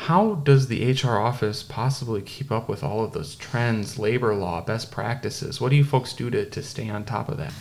How 0.00 0.36
does 0.36 0.68
the 0.68 0.92
HR 0.92 1.18
office 1.18 1.62
possibly 1.62 2.22
keep 2.22 2.50
up 2.50 2.70
with 2.70 2.82
all 2.82 3.04
of 3.04 3.12
those 3.12 3.34
trends, 3.34 3.98
labor 3.98 4.34
law, 4.34 4.62
best 4.62 4.90
practices? 4.90 5.60
What 5.60 5.68
do 5.68 5.76
you 5.76 5.84
folks 5.84 6.14
do 6.14 6.30
to, 6.30 6.46
to 6.46 6.62
stay 6.62 6.88
on 6.88 7.04
top 7.04 7.28
of 7.28 7.36
that? 7.36 7.52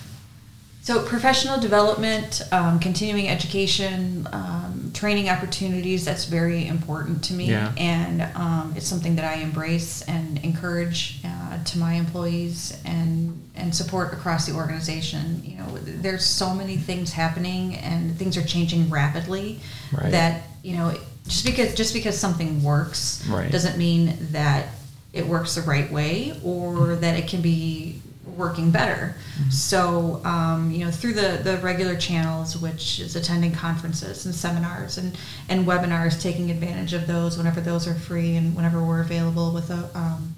So, 0.82 1.04
professional 1.04 1.60
development, 1.60 2.41
um, 2.54 2.80
continuing 2.80 3.28
education, 3.28 4.25
um, 4.32 4.91
training 4.93 5.28
opportunities, 5.28 6.06
that's 6.06 6.25
very 6.25 6.65
important 6.65 7.25
to 7.25 7.34
me. 7.34 7.47
Yeah. 7.47 7.73
And 7.78 8.21
um, 8.36 8.73
it's 8.78 8.88
something 8.88 9.17
that 9.17 9.25
I 9.25 9.41
embrace 9.41 10.02
and 10.04 10.41
encourage 10.41 11.19
uh, 11.25 11.62
to 11.62 11.78
my 11.78 11.95
employees 11.95 12.82
and, 12.86 13.49
and 13.56 13.75
support 13.75 14.13
across 14.13 14.45
the 14.45 14.54
organization. 14.54 15.41
You 15.43 15.58
know, 15.58 15.78
there's 15.78 16.25
so 16.25 16.56
many 16.56 16.78
things 16.78 17.12
happening 17.12 17.75
and 17.75 18.17
things 18.17 18.38
are 18.38 18.45
changing 18.45 18.89
rapidly 18.89 19.60
Right. 19.91 20.12
that, 20.12 20.43
you 20.63 20.78
know, 20.78 20.95
just 21.30 21.46
because, 21.46 21.74
just 21.76 21.94
because 21.94 22.18
something 22.20 22.62
works 22.63 23.26
Right. 23.30 23.52
doesn't 23.52 23.78
mean 23.78 24.18
that 24.32 24.68
it 25.13 25.26
works 25.26 25.56
the 25.56 25.62
right 25.62 25.89
way 25.92 26.39
or 26.44 26.96
that 26.96 27.18
it 27.18 27.28
can 27.28 27.42
be 27.42 28.02
working 28.38 28.72
better. 28.72 29.15
So, 29.50 30.22
um, 30.24 30.72
you 30.72 30.86
know, 30.86 30.92
through 30.92 31.13
the, 31.13 31.39
the 31.44 31.58
regular 31.58 31.96
channels, 31.96 32.56
which 32.58 33.00
is 33.00 33.15
attending 33.15 33.52
conferences 33.52 34.26
and 34.26 34.36
seminars 34.36 34.98
and, 34.98 35.18
and 35.50 35.65
webinars, 35.65 36.22
taking 36.22 36.52
advantage 36.52 36.94
of 36.94 37.08
those 37.08 37.38
whenever 37.38 37.60
those 37.60 37.88
are 37.88 37.96
free 37.96 38.36
and 38.36 38.56
whenever 38.56 38.84
we're 38.84 39.02
available 39.02 39.52
with 39.52 39.70
a, 39.72 39.89
um, 39.96 40.36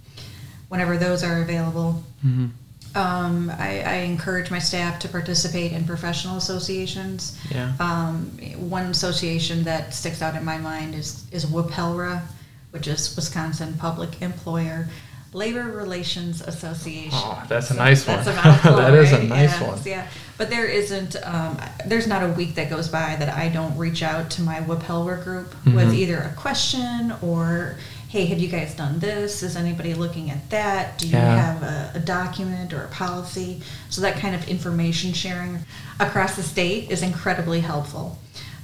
whenever 0.70 0.98
those 0.98 1.24
are 1.24 1.42
available. 1.42 2.04
Mm-hmm. 2.26 2.48
Um, 2.96 3.50
I, 3.58 3.82
I 3.82 3.94
encourage 4.04 4.52
my 4.52 4.60
staff 4.60 5.00
to 5.00 5.08
participate 5.10 5.72
in 5.72 5.86
professional 5.86 6.38
associations. 6.38 7.38
Yeah. 7.50 7.74
Um, 7.80 8.26
one 8.58 8.88
association 8.88 9.64
that 9.64 9.94
sticks 9.94 10.22
out 10.22 10.36
in 10.36 10.44
my 10.44 10.58
mind 10.58 10.96
is 10.96 11.26
is 11.32 11.46
WPELRA, 11.46 12.22
which 12.72 12.88
is 12.88 13.16
Wisconsin 13.16 13.76
Public 13.78 14.22
Employer 14.22 14.90
Labor 15.34 15.64
Relations 15.72 16.42
Association. 16.42 17.12
Oh, 17.14 17.42
that's 17.48 17.72
a 17.72 17.76
nice 17.76 18.04
That's 18.04 18.28
one. 18.28 18.38
a 18.38 18.44
mouthful, 18.44 18.76
That 18.76 18.94
is 18.94 19.14
a 19.14 19.18
right? 19.20 19.30
nice 19.30 19.52
Yes, 19.52 19.62
one. 19.68 19.80
Yeah, 19.86 20.08
but 20.38 20.50
there 20.50 20.66
isn't. 20.66 21.16
Um, 21.24 21.58
there's 21.86 22.08
not 22.08 22.24
a 22.24 22.34
week 22.34 22.56
that 22.56 22.70
goes 22.70 22.90
by 22.90 23.16
that 23.18 23.30
I 23.30 23.48
don't 23.48 23.78
reach 23.78 24.04
out 24.04 24.30
to 24.32 24.42
my 24.42 24.60
WPELRA 24.60 25.24
group 25.24 25.56
with 25.66 25.92
Mhm. 25.92 25.96
either 25.96 26.18
a 26.18 26.34
question 26.36 27.14
or, 27.22 27.78
"Hey, 28.12 28.26
have 28.26 28.40
you 28.40 28.50
guys 28.50 28.74
done 28.76 29.00
this? 29.00 29.42
Is 29.42 29.56
anybody 29.56 29.94
looking 29.94 30.30
at 30.30 30.50
that? 30.50 30.98
Do 30.98 31.08
you 31.08 31.14
Yeah. 31.18 31.36
have 31.54 31.64
a, 31.64 31.92
a 31.96 32.00
document 32.00 32.74
or 32.74 32.84
a 32.84 32.88
policy?" 32.90 33.62
So 33.90 34.02
that 34.02 34.18
kind 34.18 34.36
of 34.36 34.48
information 34.48 35.14
sharing 35.14 35.60
across 36.00 36.36
the 36.36 36.44
state 36.44 36.92
is 36.92 37.02
incredibly 37.02 37.62
helpful. 37.62 38.18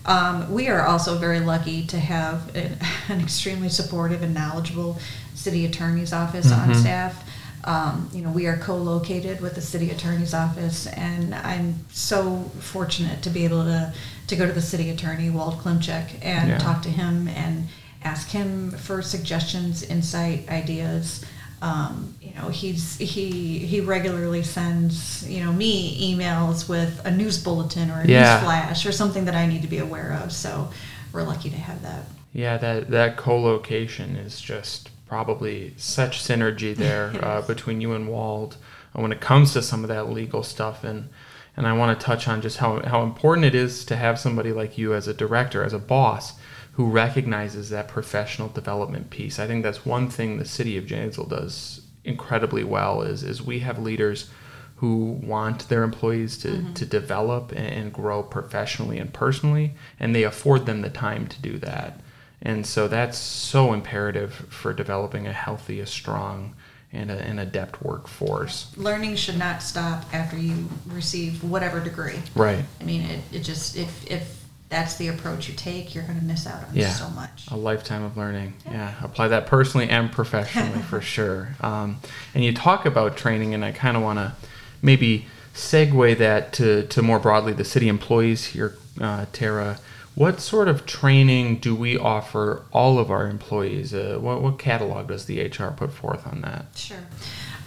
Um, 0.05 0.51
we 0.53 0.67
are 0.69 0.85
also 0.85 1.17
very 1.17 1.39
lucky 1.39 1.85
to 1.87 1.99
have 1.99 2.55
an, 2.55 2.77
an 3.09 3.19
extremely 3.21 3.69
supportive 3.69 4.21
and 4.21 4.33
knowledgeable 4.33 4.97
city 5.35 5.65
attorney's 5.65 6.13
office 6.13 6.51
on 6.51 6.69
Mhm. 6.69 6.79
staff. 6.81 7.23
Um, 7.63 8.09
you 8.13 8.21
know, 8.21 8.29
we 8.29 8.45
are 8.47 8.55
co-located 8.57 9.41
with 9.41 9.55
the 9.55 9.61
city 9.61 9.89
attorney's 9.91 10.33
office, 10.33 10.87
and 10.87 11.35
I'm 11.35 11.85
so 11.91 12.49
fortunate 12.59 13.21
to 13.23 13.29
be 13.29 13.43
able 13.45 13.63
to 13.63 13.93
to 14.27 14.35
go 14.35 14.45
to 14.45 14.51
the 14.51 14.61
city 14.61 14.89
attorney 14.89 15.29
Wald 15.29 15.57
Klimczyk 15.61 16.07
and 16.21 16.49
Yeah. 16.49 16.57
talk 16.57 16.81
to 16.81 16.89
him 16.89 17.29
and 17.29 17.67
ask 18.07 18.29
him 18.29 18.71
for 18.71 19.01
suggestions, 19.01 19.83
insight, 19.83 20.47
ideas. 20.49 21.25
Um, 21.61 22.13
you 22.21 22.33
know, 22.35 22.49
he's 22.49 22.97
he 22.97 23.57
he 23.71 23.81
regularly 23.81 24.43
sends 24.43 25.27
you 25.27 25.43
know 25.43 25.51
me 25.51 25.73
emails 26.09 26.69
with 26.69 27.01
a 27.05 27.11
news 27.11 27.37
bulletin 27.43 27.89
or 27.91 28.01
a 28.01 28.07
Yeah. 28.07 28.19
news 28.35 28.43
flash 28.43 28.85
or 28.85 28.91
something 28.91 29.25
that 29.25 29.35
I 29.35 29.45
need 29.47 29.61
to 29.63 29.67
be 29.67 29.79
aware 29.79 30.11
of. 30.23 30.31
So 30.31 30.69
we're 31.11 31.23
lucky 31.23 31.49
to 31.49 31.57
have 31.57 31.81
that. 31.81 32.03
Yeah, 32.33 32.57
that 32.57 32.89
that 32.91 33.17
co-location 33.17 34.15
is 34.15 34.39
just 34.39 34.89
probably 35.07 35.73
such 35.77 36.13
synergy 36.23 36.75
there 36.85 37.07
uh, 37.23 37.41
between 37.41 37.81
you 37.81 37.93
and 37.93 38.07
Wald 38.07 38.57
uh, 38.95 39.01
when 39.01 39.11
it 39.11 39.19
comes 39.21 39.53
to 39.53 39.61
some 39.61 39.83
of 39.83 39.87
that 39.89 40.09
legal 40.09 40.43
stuff 40.43 40.83
and 40.83 41.09
and 41.57 41.65
I 41.65 41.73
want 41.73 41.99
to 41.99 42.05
touch 42.05 42.27
on 42.27 42.41
just 42.41 42.57
how 42.57 42.81
how 42.85 43.01
important 43.01 43.45
it 43.45 43.55
is 43.55 43.83
to 43.85 43.95
have 43.95 44.19
somebody 44.19 44.51
like 44.53 44.77
you 44.77 44.93
as 44.93 45.07
a 45.07 45.13
director, 45.13 45.63
as 45.63 45.73
a 45.73 45.79
boss 45.79 46.33
who 46.77 46.85
recognizes 46.85 47.71
that 47.71 47.87
professional 47.87 48.49
development 48.49 49.09
piece. 49.09 49.39
I 49.39 49.47
think 49.47 49.63
that's 49.63 49.83
one 49.83 50.11
thing 50.11 50.37
the 50.37 50.45
city 50.45 50.77
of 50.77 50.85
Janesville 50.85 51.25
does 51.25 51.81
incredibly 52.03 52.63
well 52.63 53.01
is 53.01 53.23
is 53.23 53.41
we 53.41 53.59
have 53.59 53.79
leaders 53.79 54.29
who 54.75 55.19
want 55.23 55.67
their 55.69 55.81
employees 55.81 56.37
to, 56.37 56.49
mm-hmm. 56.49 56.73
to 56.73 56.85
develop 56.85 57.51
and, 57.51 57.65
and 57.65 57.91
grow 57.91 58.21
professionally 58.21 58.99
and 58.99 59.11
personally, 59.11 59.73
and 59.99 60.13
they 60.13 60.21
afford 60.21 60.67
them 60.67 60.81
the 60.81 60.89
time 60.91 61.25
to 61.25 61.41
do 61.41 61.57
that. 61.57 61.99
And 62.43 62.63
so 62.63 62.87
that's 62.87 63.17
so 63.17 63.73
imperative 63.73 64.31
for 64.31 64.71
developing 64.71 65.25
a 65.25 65.33
healthy, 65.33 65.79
a 65.79 65.87
strong, 65.87 66.53
and 66.93 67.09
a, 67.09 67.15
an 67.15 67.39
adept 67.39 67.81
workforce. 67.81 68.71
Learning 68.77 69.15
should 69.15 69.39
not 69.39 69.63
stop 69.63 70.05
after 70.13 70.37
you 70.37 70.69
receive 70.85 71.43
whatever 71.43 71.79
degree. 71.79 72.19
Right. 72.35 72.63
I 72.79 72.83
mean, 72.83 73.01
it, 73.01 73.21
it 73.31 73.39
just, 73.39 73.75
if, 73.75 74.11
if 74.11 74.45
that's 74.69 74.97
the 74.97 75.07
approach 75.07 75.47
you 75.47 75.53
take, 75.55 75.95
you're 75.95 76.03
going 76.03 76.19
to 76.19 76.25
miss 76.25 76.45
out 76.45 76.67
on 76.67 76.75
Yeah. 76.75 76.89
so 76.89 77.09
much. 77.09 77.45
A 77.51 77.55
lifetime 77.55 78.03
of 78.03 78.17
learning. 78.17 78.53
Yeah, 78.65 78.93
apply 79.01 79.29
that 79.29 79.47
personally 79.47 79.89
and 79.89 80.11
professionally 80.11 80.81
for 80.83 80.99
sure. 81.15 81.49
Um, 81.61 81.97
and 82.35 82.43
you 82.43 82.53
talk 82.53 82.85
about 82.85 83.15
training, 83.17 83.53
and 83.53 83.63
I 83.63 83.71
kind 83.71 83.95
of 83.95 84.03
want 84.03 84.19
to 84.19 84.33
maybe 84.81 85.25
segue 85.53 86.17
that 86.17 86.53
to, 86.53 86.83
to 86.87 87.01
more 87.01 87.19
broadly 87.19 87.53
the 87.53 87.63
city 87.65 87.87
employees 87.87 88.45
here, 88.47 88.75
uh, 88.99 89.25
Tara. 89.31 89.79
What 90.15 90.39
sort 90.41 90.67
of 90.67 90.85
training 90.87 91.57
do 91.59 91.75
we 91.75 91.97
offer 91.97 92.63
all 92.71 92.97
of 92.99 93.09
our 93.11 93.27
employees? 93.27 93.93
Uh, 93.93 94.17
what, 94.19 94.41
what 94.41 94.57
catalog 94.59 95.07
does 95.07 95.25
the 95.25 95.39
HR 95.47 95.67
put 95.71 95.93
forth 95.93 96.25
on 96.27 96.41
that? 96.41 96.65
Sure. 96.75 96.97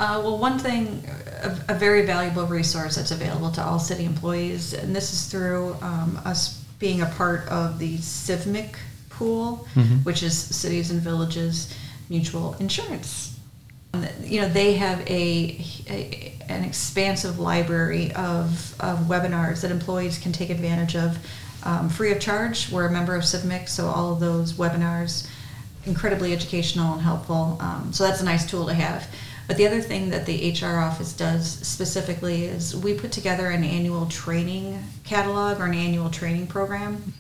Uh, 0.01 0.21
well, 0.23 0.37
one 0.39 0.59
thing, 0.59 1.05
a, 1.43 1.57
a 1.69 1.75
very 1.75 2.05
valuable 2.07 2.47
resource 2.47 2.97
that's 2.97 3.11
available 3.11 3.51
to 3.53 3.63
all 3.63 3.79
city 3.79 4.05
employees, 4.05 4.73
and 4.73 4.97
this 4.97 5.13
is 5.13 5.27
through 5.27 5.77
um, 5.83 6.21
us 6.25 6.60
being 6.81 7.03
a 7.03 7.07
part 7.07 7.47
of 7.49 7.79
the 7.79 7.99
CVMIC 7.99 8.75
pool, 9.11 9.69
which 10.03 10.25
is 10.25 10.37
Cities 10.37 10.91
and 10.91 11.01
Villages 11.01 11.73
Mutual 12.09 12.57
Insurance. 12.59 13.39
You 14.25 14.41
know, 14.41 14.49
they 14.49 14.75
have 14.75 15.01
a, 15.09 15.65
a 15.89 16.35
an 16.49 16.65
expansive 16.65 17.39
library 17.39 18.13
of, 18.13 18.75
of 18.81 18.99
webinars 19.01 19.61
that 19.63 19.71
employees 19.71 20.19
can 20.19 20.33
take 20.33 20.51
advantage 20.51 20.97
of 20.97 21.19
um, 21.65 21.89
free 21.89 22.11
of 22.11 22.19
charge. 22.21 22.73
We're 22.73 22.87
a 22.87 22.91
member 22.91 23.15
of 23.15 23.23
CVMIC, 23.23 23.69
so 23.69 23.87
all 23.87 24.13
of 24.13 24.21
those 24.21 24.55
webinars 24.55 25.29
incredibly 25.87 26.33
educational 26.33 26.93
and 26.93 27.03
helpful. 27.03 27.57
Um, 27.61 27.93
so 27.93 28.05
that's 28.05 28.21
a 28.21 28.25
nice 28.25 28.49
tool 28.49 28.67
to 28.67 28.75
have. 28.75 29.09
But 29.51 29.57
the 29.57 29.67
other 29.67 29.81
thing 29.81 30.11
that 30.11 30.27
the 30.27 30.53
HR 30.53 30.79
office 30.79 31.13
does 31.13 31.45
specifically 31.67 32.45
is 32.45 32.77
we 32.77 32.95
put 32.95 33.11
together 33.11 33.49
an 33.49 33.65
annual 33.65 34.07
training 34.07 34.81
catalog 35.03 35.59
or 35.59 35.65
an 35.65 35.75
annual 35.75 36.09
training 36.09 36.47
program. 36.47 37.13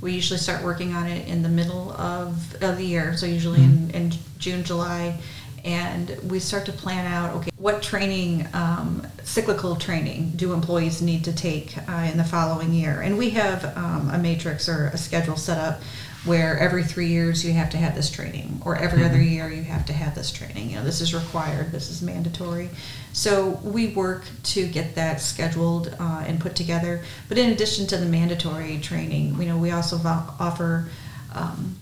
We 0.00 0.10
usually 0.10 0.40
start 0.40 0.64
working 0.64 0.94
on 0.94 1.06
it 1.06 1.28
in 1.28 1.44
the 1.44 1.48
middle 1.48 1.92
of, 1.92 2.60
of 2.60 2.78
the 2.78 2.84
year, 2.84 3.16
so 3.16 3.26
usually 3.26 3.62
in, 3.62 3.92
in 3.92 4.12
June, 4.40 4.64
July, 4.64 5.16
and 5.64 6.18
we 6.28 6.40
start 6.40 6.66
to 6.66 6.72
plan 6.72 7.06
out 7.06 7.36
okay, 7.36 7.50
what 7.56 7.84
training, 7.84 8.48
um, 8.52 9.06
cyclical 9.22 9.76
training, 9.76 10.32
do 10.34 10.54
employees 10.54 11.00
need 11.00 11.22
to 11.22 11.32
take 11.32 11.78
uh, 11.88 12.08
in 12.10 12.16
the 12.16 12.24
following 12.24 12.72
year? 12.72 13.00
And 13.02 13.16
we 13.16 13.30
have 13.30 13.64
um, 13.76 14.10
a 14.10 14.18
matrix 14.18 14.68
or 14.68 14.88
a 14.88 14.98
schedule 14.98 15.36
set 15.36 15.58
up 15.58 15.80
where 16.26 16.58
every 16.58 16.82
three 16.84 17.06
years 17.08 17.44
you 17.44 17.52
have 17.52 17.70
to 17.70 17.76
have 17.76 17.94
this 17.94 18.10
training, 18.10 18.60
or 18.64 18.76
every 18.76 19.04
other 19.04 19.20
year 19.20 19.48
you 19.50 19.62
have 19.62 19.86
to 19.86 19.92
have 19.92 20.14
this 20.14 20.30
training. 20.30 20.70
You 20.70 20.76
know, 20.76 20.84
this 20.84 21.00
is 21.00 21.14
required, 21.14 21.72
this 21.72 21.88
is 21.90 22.02
mandatory. 22.02 22.68
So 23.12 23.60
we 23.62 23.88
work 23.88 24.24
to 24.44 24.66
get 24.66 24.94
that 24.96 25.20
scheduled 25.20 25.94
uh, 25.98 26.24
and 26.26 26.38
put 26.40 26.54
together. 26.56 27.02
But 27.28 27.38
in 27.38 27.50
addition 27.52 27.86
to 27.88 27.96
the 27.96 28.06
mandatory 28.06 28.78
training, 28.80 29.40
you 29.40 29.46
know, 29.48 29.56
we 29.56 29.70
also 29.70 29.96
vo- 29.96 30.34
offer 30.38 30.88
um, 31.34 31.76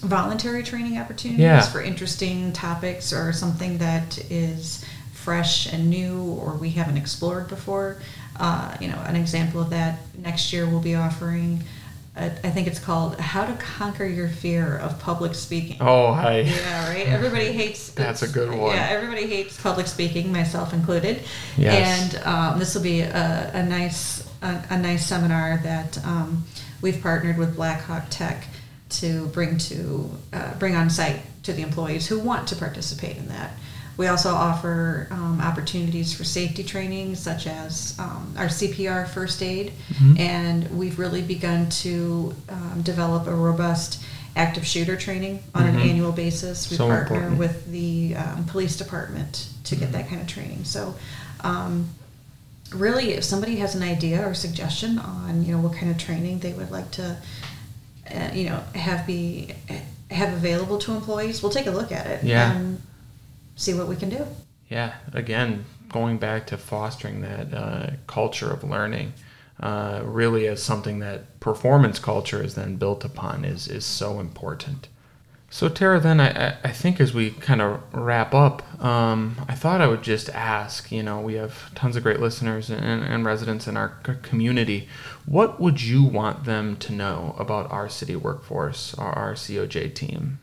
voluntary 0.00 0.62
training 0.62 0.98
opportunities 0.98 1.40
Yeah. 1.42 1.60
for 1.62 1.80
interesting 1.80 2.52
topics 2.52 3.12
or 3.12 3.32
something 3.32 3.78
that 3.78 4.18
is 4.30 4.84
fresh 5.12 5.72
and 5.72 5.88
new 5.88 6.20
or 6.40 6.54
we 6.56 6.70
haven't 6.70 6.96
explored 6.96 7.46
before. 7.48 7.98
Uh, 8.40 8.74
you 8.80 8.88
know, 8.88 8.98
an 9.06 9.14
example 9.14 9.60
of 9.60 9.70
that 9.70 9.98
next 10.18 10.52
year 10.52 10.66
we'll 10.66 10.80
be 10.80 10.96
offering. 10.96 11.62
I 12.14 12.28
think 12.28 12.66
it's 12.66 12.78
called 12.78 13.18
"How 13.18 13.46
to 13.46 13.54
Conquer 13.54 14.04
Your 14.04 14.28
Fear 14.28 14.76
of 14.78 14.98
Public 14.98 15.34
Speaking." 15.34 15.78
Oh, 15.80 16.12
hi. 16.12 16.40
Yeah, 16.40 16.88
right. 16.90 17.06
Everybody 17.06 17.52
hates. 17.52 17.90
That's 17.90 18.22
a 18.22 18.28
good 18.28 18.50
one. 18.50 18.76
Yeah, 18.76 18.88
everybody 18.90 19.26
hates 19.26 19.60
public 19.60 19.86
speaking, 19.86 20.30
myself 20.30 20.74
included. 20.74 21.22
Yes. 21.56 22.14
And 22.14 22.26
um, 22.26 22.58
this 22.58 22.74
will 22.74 22.82
be 22.82 23.00
a, 23.00 23.50
a 23.54 23.62
nice 23.62 24.28
a, 24.42 24.62
a 24.70 24.78
nice 24.78 25.06
seminar 25.06 25.58
that 25.62 26.04
um, 26.04 26.44
we've 26.82 27.00
partnered 27.00 27.38
with 27.38 27.56
Blackhawk 27.56 28.04
Tech 28.10 28.44
to 28.90 29.26
bring 29.28 29.56
to 29.56 30.10
uh, 30.34 30.54
bring 30.58 30.76
on 30.76 30.90
site 30.90 31.20
to 31.44 31.52
the 31.54 31.62
employees 31.62 32.06
who 32.06 32.18
want 32.18 32.46
to 32.48 32.56
participate 32.56 33.16
in 33.16 33.28
that. 33.28 33.52
We 33.96 34.06
also 34.06 34.30
offer 34.34 35.06
um, 35.10 35.40
opportunities 35.40 36.12
for 36.14 36.24
safety 36.24 36.64
training, 36.64 37.14
such 37.14 37.46
as 37.46 37.94
um, 37.98 38.34
our 38.38 38.46
CPR 38.46 39.06
first 39.08 39.42
aid, 39.42 39.72
Mm-hmm. 39.92 40.18
and 40.18 40.78
we've 40.78 40.98
really 40.98 41.22
begun 41.22 41.68
to 41.84 42.34
um, 42.48 42.82
develop 42.82 43.26
a 43.26 43.34
robust 43.34 44.02
active 44.34 44.66
shooter 44.66 44.96
training 44.96 45.40
on 45.54 45.66
an 45.66 45.76
Mhm. 45.76 45.90
annual 45.90 46.12
basis. 46.12 46.70
We 46.70 46.76
So 46.78 46.86
partner 46.88 47.16
important. 47.16 47.38
with 47.38 47.70
the 47.70 48.16
um, 48.16 48.44
police 48.46 48.76
department 48.76 49.48
to 49.64 49.76
get 49.76 49.92
that 49.92 50.08
kind 50.08 50.20
of 50.22 50.26
training. 50.26 50.64
So, 50.64 50.94
um, 51.42 51.90
really, 52.74 53.12
if 53.12 53.24
somebody 53.24 53.56
has 53.56 53.74
an 53.74 53.82
idea 53.82 54.26
or 54.26 54.32
suggestion 54.32 54.98
on 54.98 55.44
you 55.44 55.52
know 55.54 55.60
what 55.60 55.74
kind 55.76 55.90
of 55.90 55.98
training 55.98 56.38
they 56.38 56.54
would 56.54 56.70
like 56.70 56.90
to, 56.92 57.16
uh, 58.10 58.30
you 58.32 58.44
know, 58.48 58.60
have 58.74 59.06
be 59.06 59.52
have 60.10 60.32
available 60.32 60.78
to 60.78 60.92
employees, 60.92 61.42
we'll 61.42 61.52
take 61.52 61.66
a 61.66 61.70
look 61.70 61.92
at 61.92 62.06
it 62.06 62.24
Yeah. 62.24 62.52
and 62.52 62.80
see 63.56 63.74
what 63.74 63.88
we 63.88 63.96
can 63.96 64.08
do. 64.08 64.26
Yeah, 64.68 64.94
again, 65.12 65.64
going 65.90 66.18
back 66.18 66.46
to 66.48 66.56
fostering 66.56 67.20
that 67.20 67.52
uh, 67.52 67.90
culture 68.06 68.50
of 68.50 68.64
learning, 68.64 69.12
uh, 69.60 70.00
really 70.04 70.46
as 70.48 70.62
something 70.62 70.98
that 71.00 71.38
performance 71.40 71.98
culture 71.98 72.42
is 72.42 72.54
then 72.54 72.76
built 72.76 73.04
upon 73.04 73.44
is 73.44 73.68
is 73.68 73.84
so 73.84 74.18
important. 74.18 74.88
So 75.50 75.68
Tara, 75.68 76.00
then 76.00 76.18
I, 76.18 76.56
I- 76.64 76.72
think 76.72 76.98
as 76.98 77.12
we 77.12 77.30
kind 77.32 77.60
of 77.60 77.82
wrap 77.92 78.32
up, 78.32 78.62
um, 78.82 79.36
I 79.46 79.54
thought 79.54 79.82
I 79.82 79.86
would 79.86 80.02
just 80.02 80.30
ask. 80.30 80.90
You 80.90 81.02
know, 81.02 81.20
we 81.20 81.34
have 81.34 81.74
tons 81.74 81.94
of 81.94 82.02
great 82.02 82.20
listeners 82.20 82.70
and, 82.70 83.04
and 83.04 83.24
residents 83.26 83.68
in 83.68 83.76
our 83.76 83.90
community. 84.22 84.88
What 85.26 85.60
would 85.60 85.82
you 85.82 86.02
want 86.02 86.44
them 86.44 86.76
to 86.78 86.92
know 86.94 87.36
about 87.38 87.70
our 87.70 87.90
city 87.90 88.16
workforce, 88.16 88.94
our, 88.94 89.12
our 89.12 89.34
COJ 89.34 89.94
team? 89.94 90.38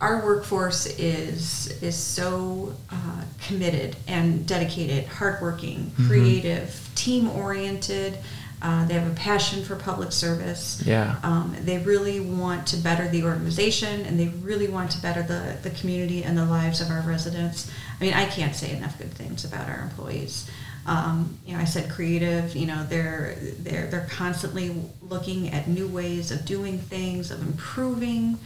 Our 0.00 0.24
workforce 0.24 0.86
is 0.86 1.66
is 1.82 1.96
so 1.96 2.74
uh, 2.90 3.22
committed 3.42 3.96
and 4.06 4.46
dedicated, 4.46 5.06
hardworking, 5.06 5.90
creative, 6.06 6.88
team 6.94 7.28
oriented. 7.30 8.18
Uh, 8.60 8.84
they 8.86 8.94
have 8.94 9.10
a 9.10 9.14
passion 9.14 9.62
for 9.62 9.76
public 9.76 10.10
service. 10.10 10.82
Yeah. 10.84 11.16
Um, 11.22 11.54
they 11.60 11.78
really 11.78 12.18
want 12.18 12.66
to 12.68 12.76
better 12.76 13.08
the 13.08 13.22
organization, 13.24 14.04
and 14.06 14.18
they 14.18 14.28
really 14.28 14.68
want 14.68 14.90
to 14.92 15.02
better 15.02 15.22
the 15.22 15.56
the 15.62 15.70
community 15.70 16.22
and 16.22 16.38
the 16.38 16.46
lives 16.46 16.80
of 16.80 16.90
our 16.90 17.02
residents. 17.02 17.70
I 18.00 18.04
mean, 18.04 18.14
I 18.14 18.26
can't 18.26 18.54
say 18.54 18.76
enough 18.76 18.98
good 18.98 19.12
things 19.12 19.44
about 19.44 19.68
our 19.68 19.80
employees. 19.80 20.48
Um, 20.86 21.38
you 21.44 21.54
know, 21.54 21.60
I 21.60 21.64
said 21.64 21.90
creative. 21.90 22.54
You 22.54 22.66
know, 22.66 22.84
they're 22.88 23.36
they're 23.58 23.86
they're 23.88 24.08
constantly 24.10 24.74
looking 25.02 25.50
at 25.50 25.66
new 25.66 25.88
ways 25.88 26.30
of 26.30 26.44
doing 26.44 26.78
things, 26.78 27.32
of 27.32 27.42
improving 27.42 28.38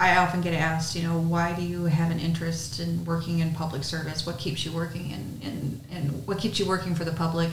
I 0.00 0.16
often 0.16 0.40
get 0.40 0.54
asked, 0.54 0.94
you 0.94 1.02
know, 1.02 1.18
why 1.18 1.54
do 1.54 1.62
you 1.62 1.86
have 1.86 2.12
an 2.12 2.20
interest 2.20 2.78
in 2.78 3.04
working 3.04 3.40
in 3.40 3.52
public 3.52 3.82
service? 3.82 4.24
What 4.24 4.38
keeps 4.38 4.64
you 4.64 4.70
working 4.70 5.12
and, 5.12 5.42
and, 5.42 5.80
and 5.90 6.26
what 6.26 6.38
keeps 6.38 6.60
you 6.60 6.66
working 6.66 6.94
for 6.94 7.04
the 7.04 7.12
public? 7.12 7.50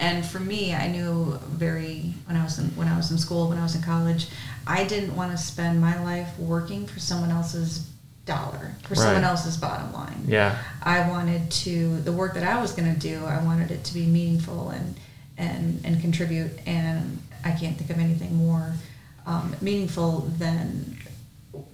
And 0.00 0.24
for 0.24 0.40
me, 0.40 0.74
I 0.74 0.88
knew 0.88 1.38
very 1.48 2.14
when 2.26 2.36
I 2.36 2.42
was 2.42 2.58
in 2.58 2.66
when 2.74 2.88
I 2.88 2.96
was 2.96 3.10
in 3.10 3.18
school, 3.18 3.48
when 3.50 3.58
I 3.58 3.62
was 3.62 3.74
in 3.76 3.82
college, 3.82 4.28
I 4.66 4.84
didn't 4.84 5.14
want 5.14 5.30
to 5.32 5.38
spend 5.38 5.80
my 5.80 6.02
life 6.02 6.36
working 6.38 6.86
for 6.86 6.98
someone 6.98 7.30
else's 7.30 7.86
dollar 8.26 8.72
for 8.84 8.94
someone 8.94 9.24
else's 9.24 9.56
bottom 9.56 9.92
line. 9.92 10.22
Yeah. 10.26 10.56
I 10.82 11.08
wanted 11.08 11.50
to 11.50 12.00
the 12.00 12.12
work 12.12 12.34
that 12.34 12.44
I 12.44 12.60
was 12.60 12.72
going 12.72 12.92
to 12.92 12.98
do. 12.98 13.24
I 13.26 13.42
wanted 13.44 13.70
it 13.70 13.84
to 13.84 13.94
be 13.94 14.06
meaningful 14.06 14.70
and 14.70 14.96
and 15.36 15.80
and 15.84 16.00
contribute. 16.00 16.52
And 16.66 17.20
I 17.44 17.50
can't 17.52 17.76
think 17.76 17.90
of 17.90 17.98
anything 17.98 18.34
more 18.36 18.72
um, 19.26 19.54
meaningful 19.60 20.20
than 20.38 20.96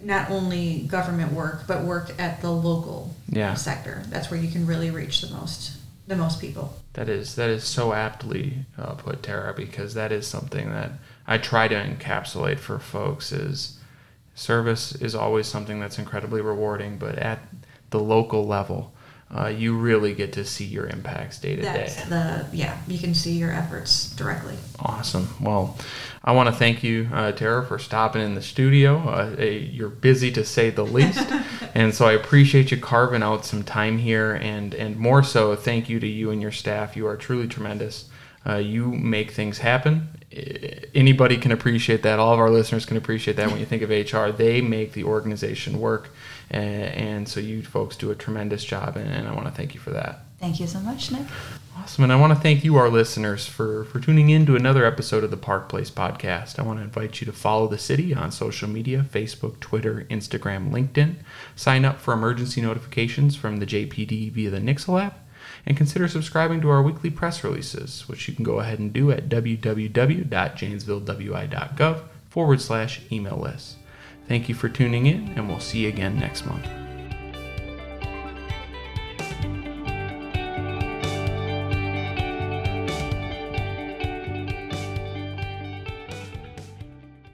not 0.02 0.30
only 0.30 0.80
government 0.88 1.32
work 1.32 1.66
but 1.68 1.84
work 1.84 2.10
at 2.18 2.40
the 2.40 2.50
local 2.50 3.14
Yeah. 3.28 3.54
sector. 3.54 4.02
That's 4.08 4.30
where 4.32 4.40
you 4.40 4.50
can 4.50 4.66
really 4.66 4.90
reach 4.90 5.20
the 5.20 5.30
most 5.32 5.72
most 6.14 6.40
people. 6.40 6.76
That 6.92 7.08
is 7.08 7.34
that 7.34 7.50
is 7.50 7.64
so 7.64 7.92
aptly 7.92 8.66
uh, 8.78 8.94
put, 8.94 9.22
Tara, 9.22 9.52
because 9.52 9.94
that 9.94 10.12
is 10.12 10.26
something 10.26 10.70
that 10.70 10.92
I 11.26 11.38
try 11.38 11.66
to 11.66 11.74
encapsulate 11.74 12.60
for 12.60 12.78
folks. 12.78 13.32
Is 13.32 13.78
service 14.34 14.94
is 14.94 15.14
always 15.14 15.48
something 15.48 15.80
that's 15.80 15.98
incredibly 15.98 16.40
rewarding, 16.40 16.98
but 16.98 17.18
at 17.18 17.40
the 17.90 17.98
local 17.98 18.46
level, 18.46 18.92
uh, 19.34 19.48
you 19.48 19.76
really 19.76 20.14
get 20.14 20.32
to 20.34 20.44
see 20.44 20.64
your 20.64 20.86
impacts 20.86 21.40
day 21.40 21.56
to 21.56 21.62
day. 21.62 21.92
The 22.08 22.46
yeah. 22.52 22.78
You 22.86 22.98
can 22.98 23.12
see 23.12 23.32
your 23.32 23.50
efforts 23.50 24.10
directly. 24.14 24.54
Awesome. 24.78 25.28
Well, 25.40 25.76
I 26.22 26.32
want 26.32 26.48
to 26.48 26.54
thank 26.54 26.84
you, 26.84 27.08
uh, 27.12 27.32
Tara, 27.32 27.66
for 27.66 27.78
stopping 27.78 28.22
in 28.22 28.36
the 28.36 28.42
studio. 28.42 28.98
Uh, 28.98 29.34
eh, 29.36 29.50
you're 29.50 29.88
busy 29.88 30.30
to 30.32 30.44
say 30.44 30.70
the 30.70 30.84
least, 30.84 31.28
and 31.74 31.92
so 31.92 32.06
I 32.06 32.12
appreciate 32.12 32.70
you 32.70 32.76
carving 32.76 33.22
out 33.22 33.44
some 33.44 33.64
time 33.64 33.98
here. 33.98 34.34
And 34.34 34.72
and 34.74 34.96
more 34.96 35.24
so, 35.24 35.56
thank 35.56 35.88
you 35.88 35.98
to 35.98 36.06
you 36.06 36.30
and 36.30 36.40
your 36.40 36.52
staff. 36.52 36.96
You 36.96 37.08
are 37.08 37.16
truly 37.16 37.48
tremendous. 37.48 38.08
Uh, 38.46 38.56
you 38.56 38.92
make 38.92 39.32
things 39.32 39.58
happen. 39.58 40.08
Eh, 40.32 40.80
Anybody 40.94 41.36
can 41.36 41.52
appreciate 41.52 42.02
that. 42.04 42.18
All 42.18 42.32
of 42.32 42.38
our 42.38 42.50
listeners 42.50 42.86
can 42.86 42.96
appreciate 42.96 43.36
that. 43.36 43.50
When 43.50 43.58
you 43.60 43.66
think 43.66 43.82
of 43.82 43.90
HR, 43.90 44.30
they 44.30 44.60
make 44.60 44.92
the 44.92 45.04
organization 45.04 45.78
work, 45.80 46.10
and, 46.50 46.84
and 46.94 47.28
so 47.28 47.40
you 47.40 47.62
folks 47.62 47.96
do 47.96 48.10
a 48.10 48.14
tremendous 48.14 48.64
job. 48.64 48.96
And, 48.96 49.10
and 49.10 49.28
I 49.28 49.34
want 49.34 49.46
to 49.46 49.52
thank 49.52 49.74
you 49.74 49.80
for 49.80 49.90
that. 49.90 50.20
Thank 50.38 50.60
you 50.60 50.66
so 50.66 50.80
much, 50.80 51.10
Nick. 51.10 51.26
Awesome. 51.78 52.04
And 52.04 52.12
I 52.12 52.16
want 52.16 52.32
to 52.32 52.38
thank 52.38 52.64
you, 52.64 52.76
our 52.76 52.88
listeners, 52.88 53.46
for, 53.46 53.84
for 53.84 54.00
tuning 54.00 54.30
in 54.30 54.46
to 54.46 54.56
another 54.56 54.84
episode 54.84 55.24
of 55.24 55.30
the 55.30 55.36
Park 55.36 55.68
Place 55.68 55.90
Podcast. 55.90 56.58
I 56.58 56.62
want 56.62 56.78
to 56.78 56.82
invite 56.84 57.20
you 57.20 57.26
to 57.26 57.32
follow 57.32 57.68
the 57.68 57.78
city 57.78 58.14
on 58.14 58.32
social 58.32 58.68
media 58.68 59.04
Facebook, 59.08 59.60
Twitter, 59.60 60.06
Instagram, 60.10 60.70
LinkedIn. 60.70 61.16
Sign 61.54 61.84
up 61.84 62.00
for 62.00 62.14
emergency 62.14 62.60
notifications 62.62 63.36
from 63.36 63.58
the 63.58 63.66
JPD 63.66 64.32
via 64.32 64.50
the 64.50 64.58
Nixle 64.60 65.02
app. 65.02 65.25
And 65.66 65.76
consider 65.76 66.06
subscribing 66.06 66.60
to 66.60 66.70
our 66.70 66.80
weekly 66.80 67.10
press 67.10 67.42
releases, 67.42 68.08
which 68.08 68.28
you 68.28 68.34
can 68.34 68.44
go 68.44 68.60
ahead 68.60 68.78
and 68.78 68.92
do 68.92 69.10
at 69.10 69.28
www.janesvillewi.gov 69.28 72.02
forward 72.30 72.60
slash 72.60 73.00
email 73.10 73.36
list. 73.36 73.78
Thank 74.28 74.48
you 74.48 74.54
for 74.54 74.68
tuning 74.68 75.06
in, 75.06 75.32
and 75.36 75.48
we'll 75.48 75.58
see 75.60 75.80
you 75.80 75.88
again 75.88 76.16
next 76.18 76.46
month. 76.46 76.85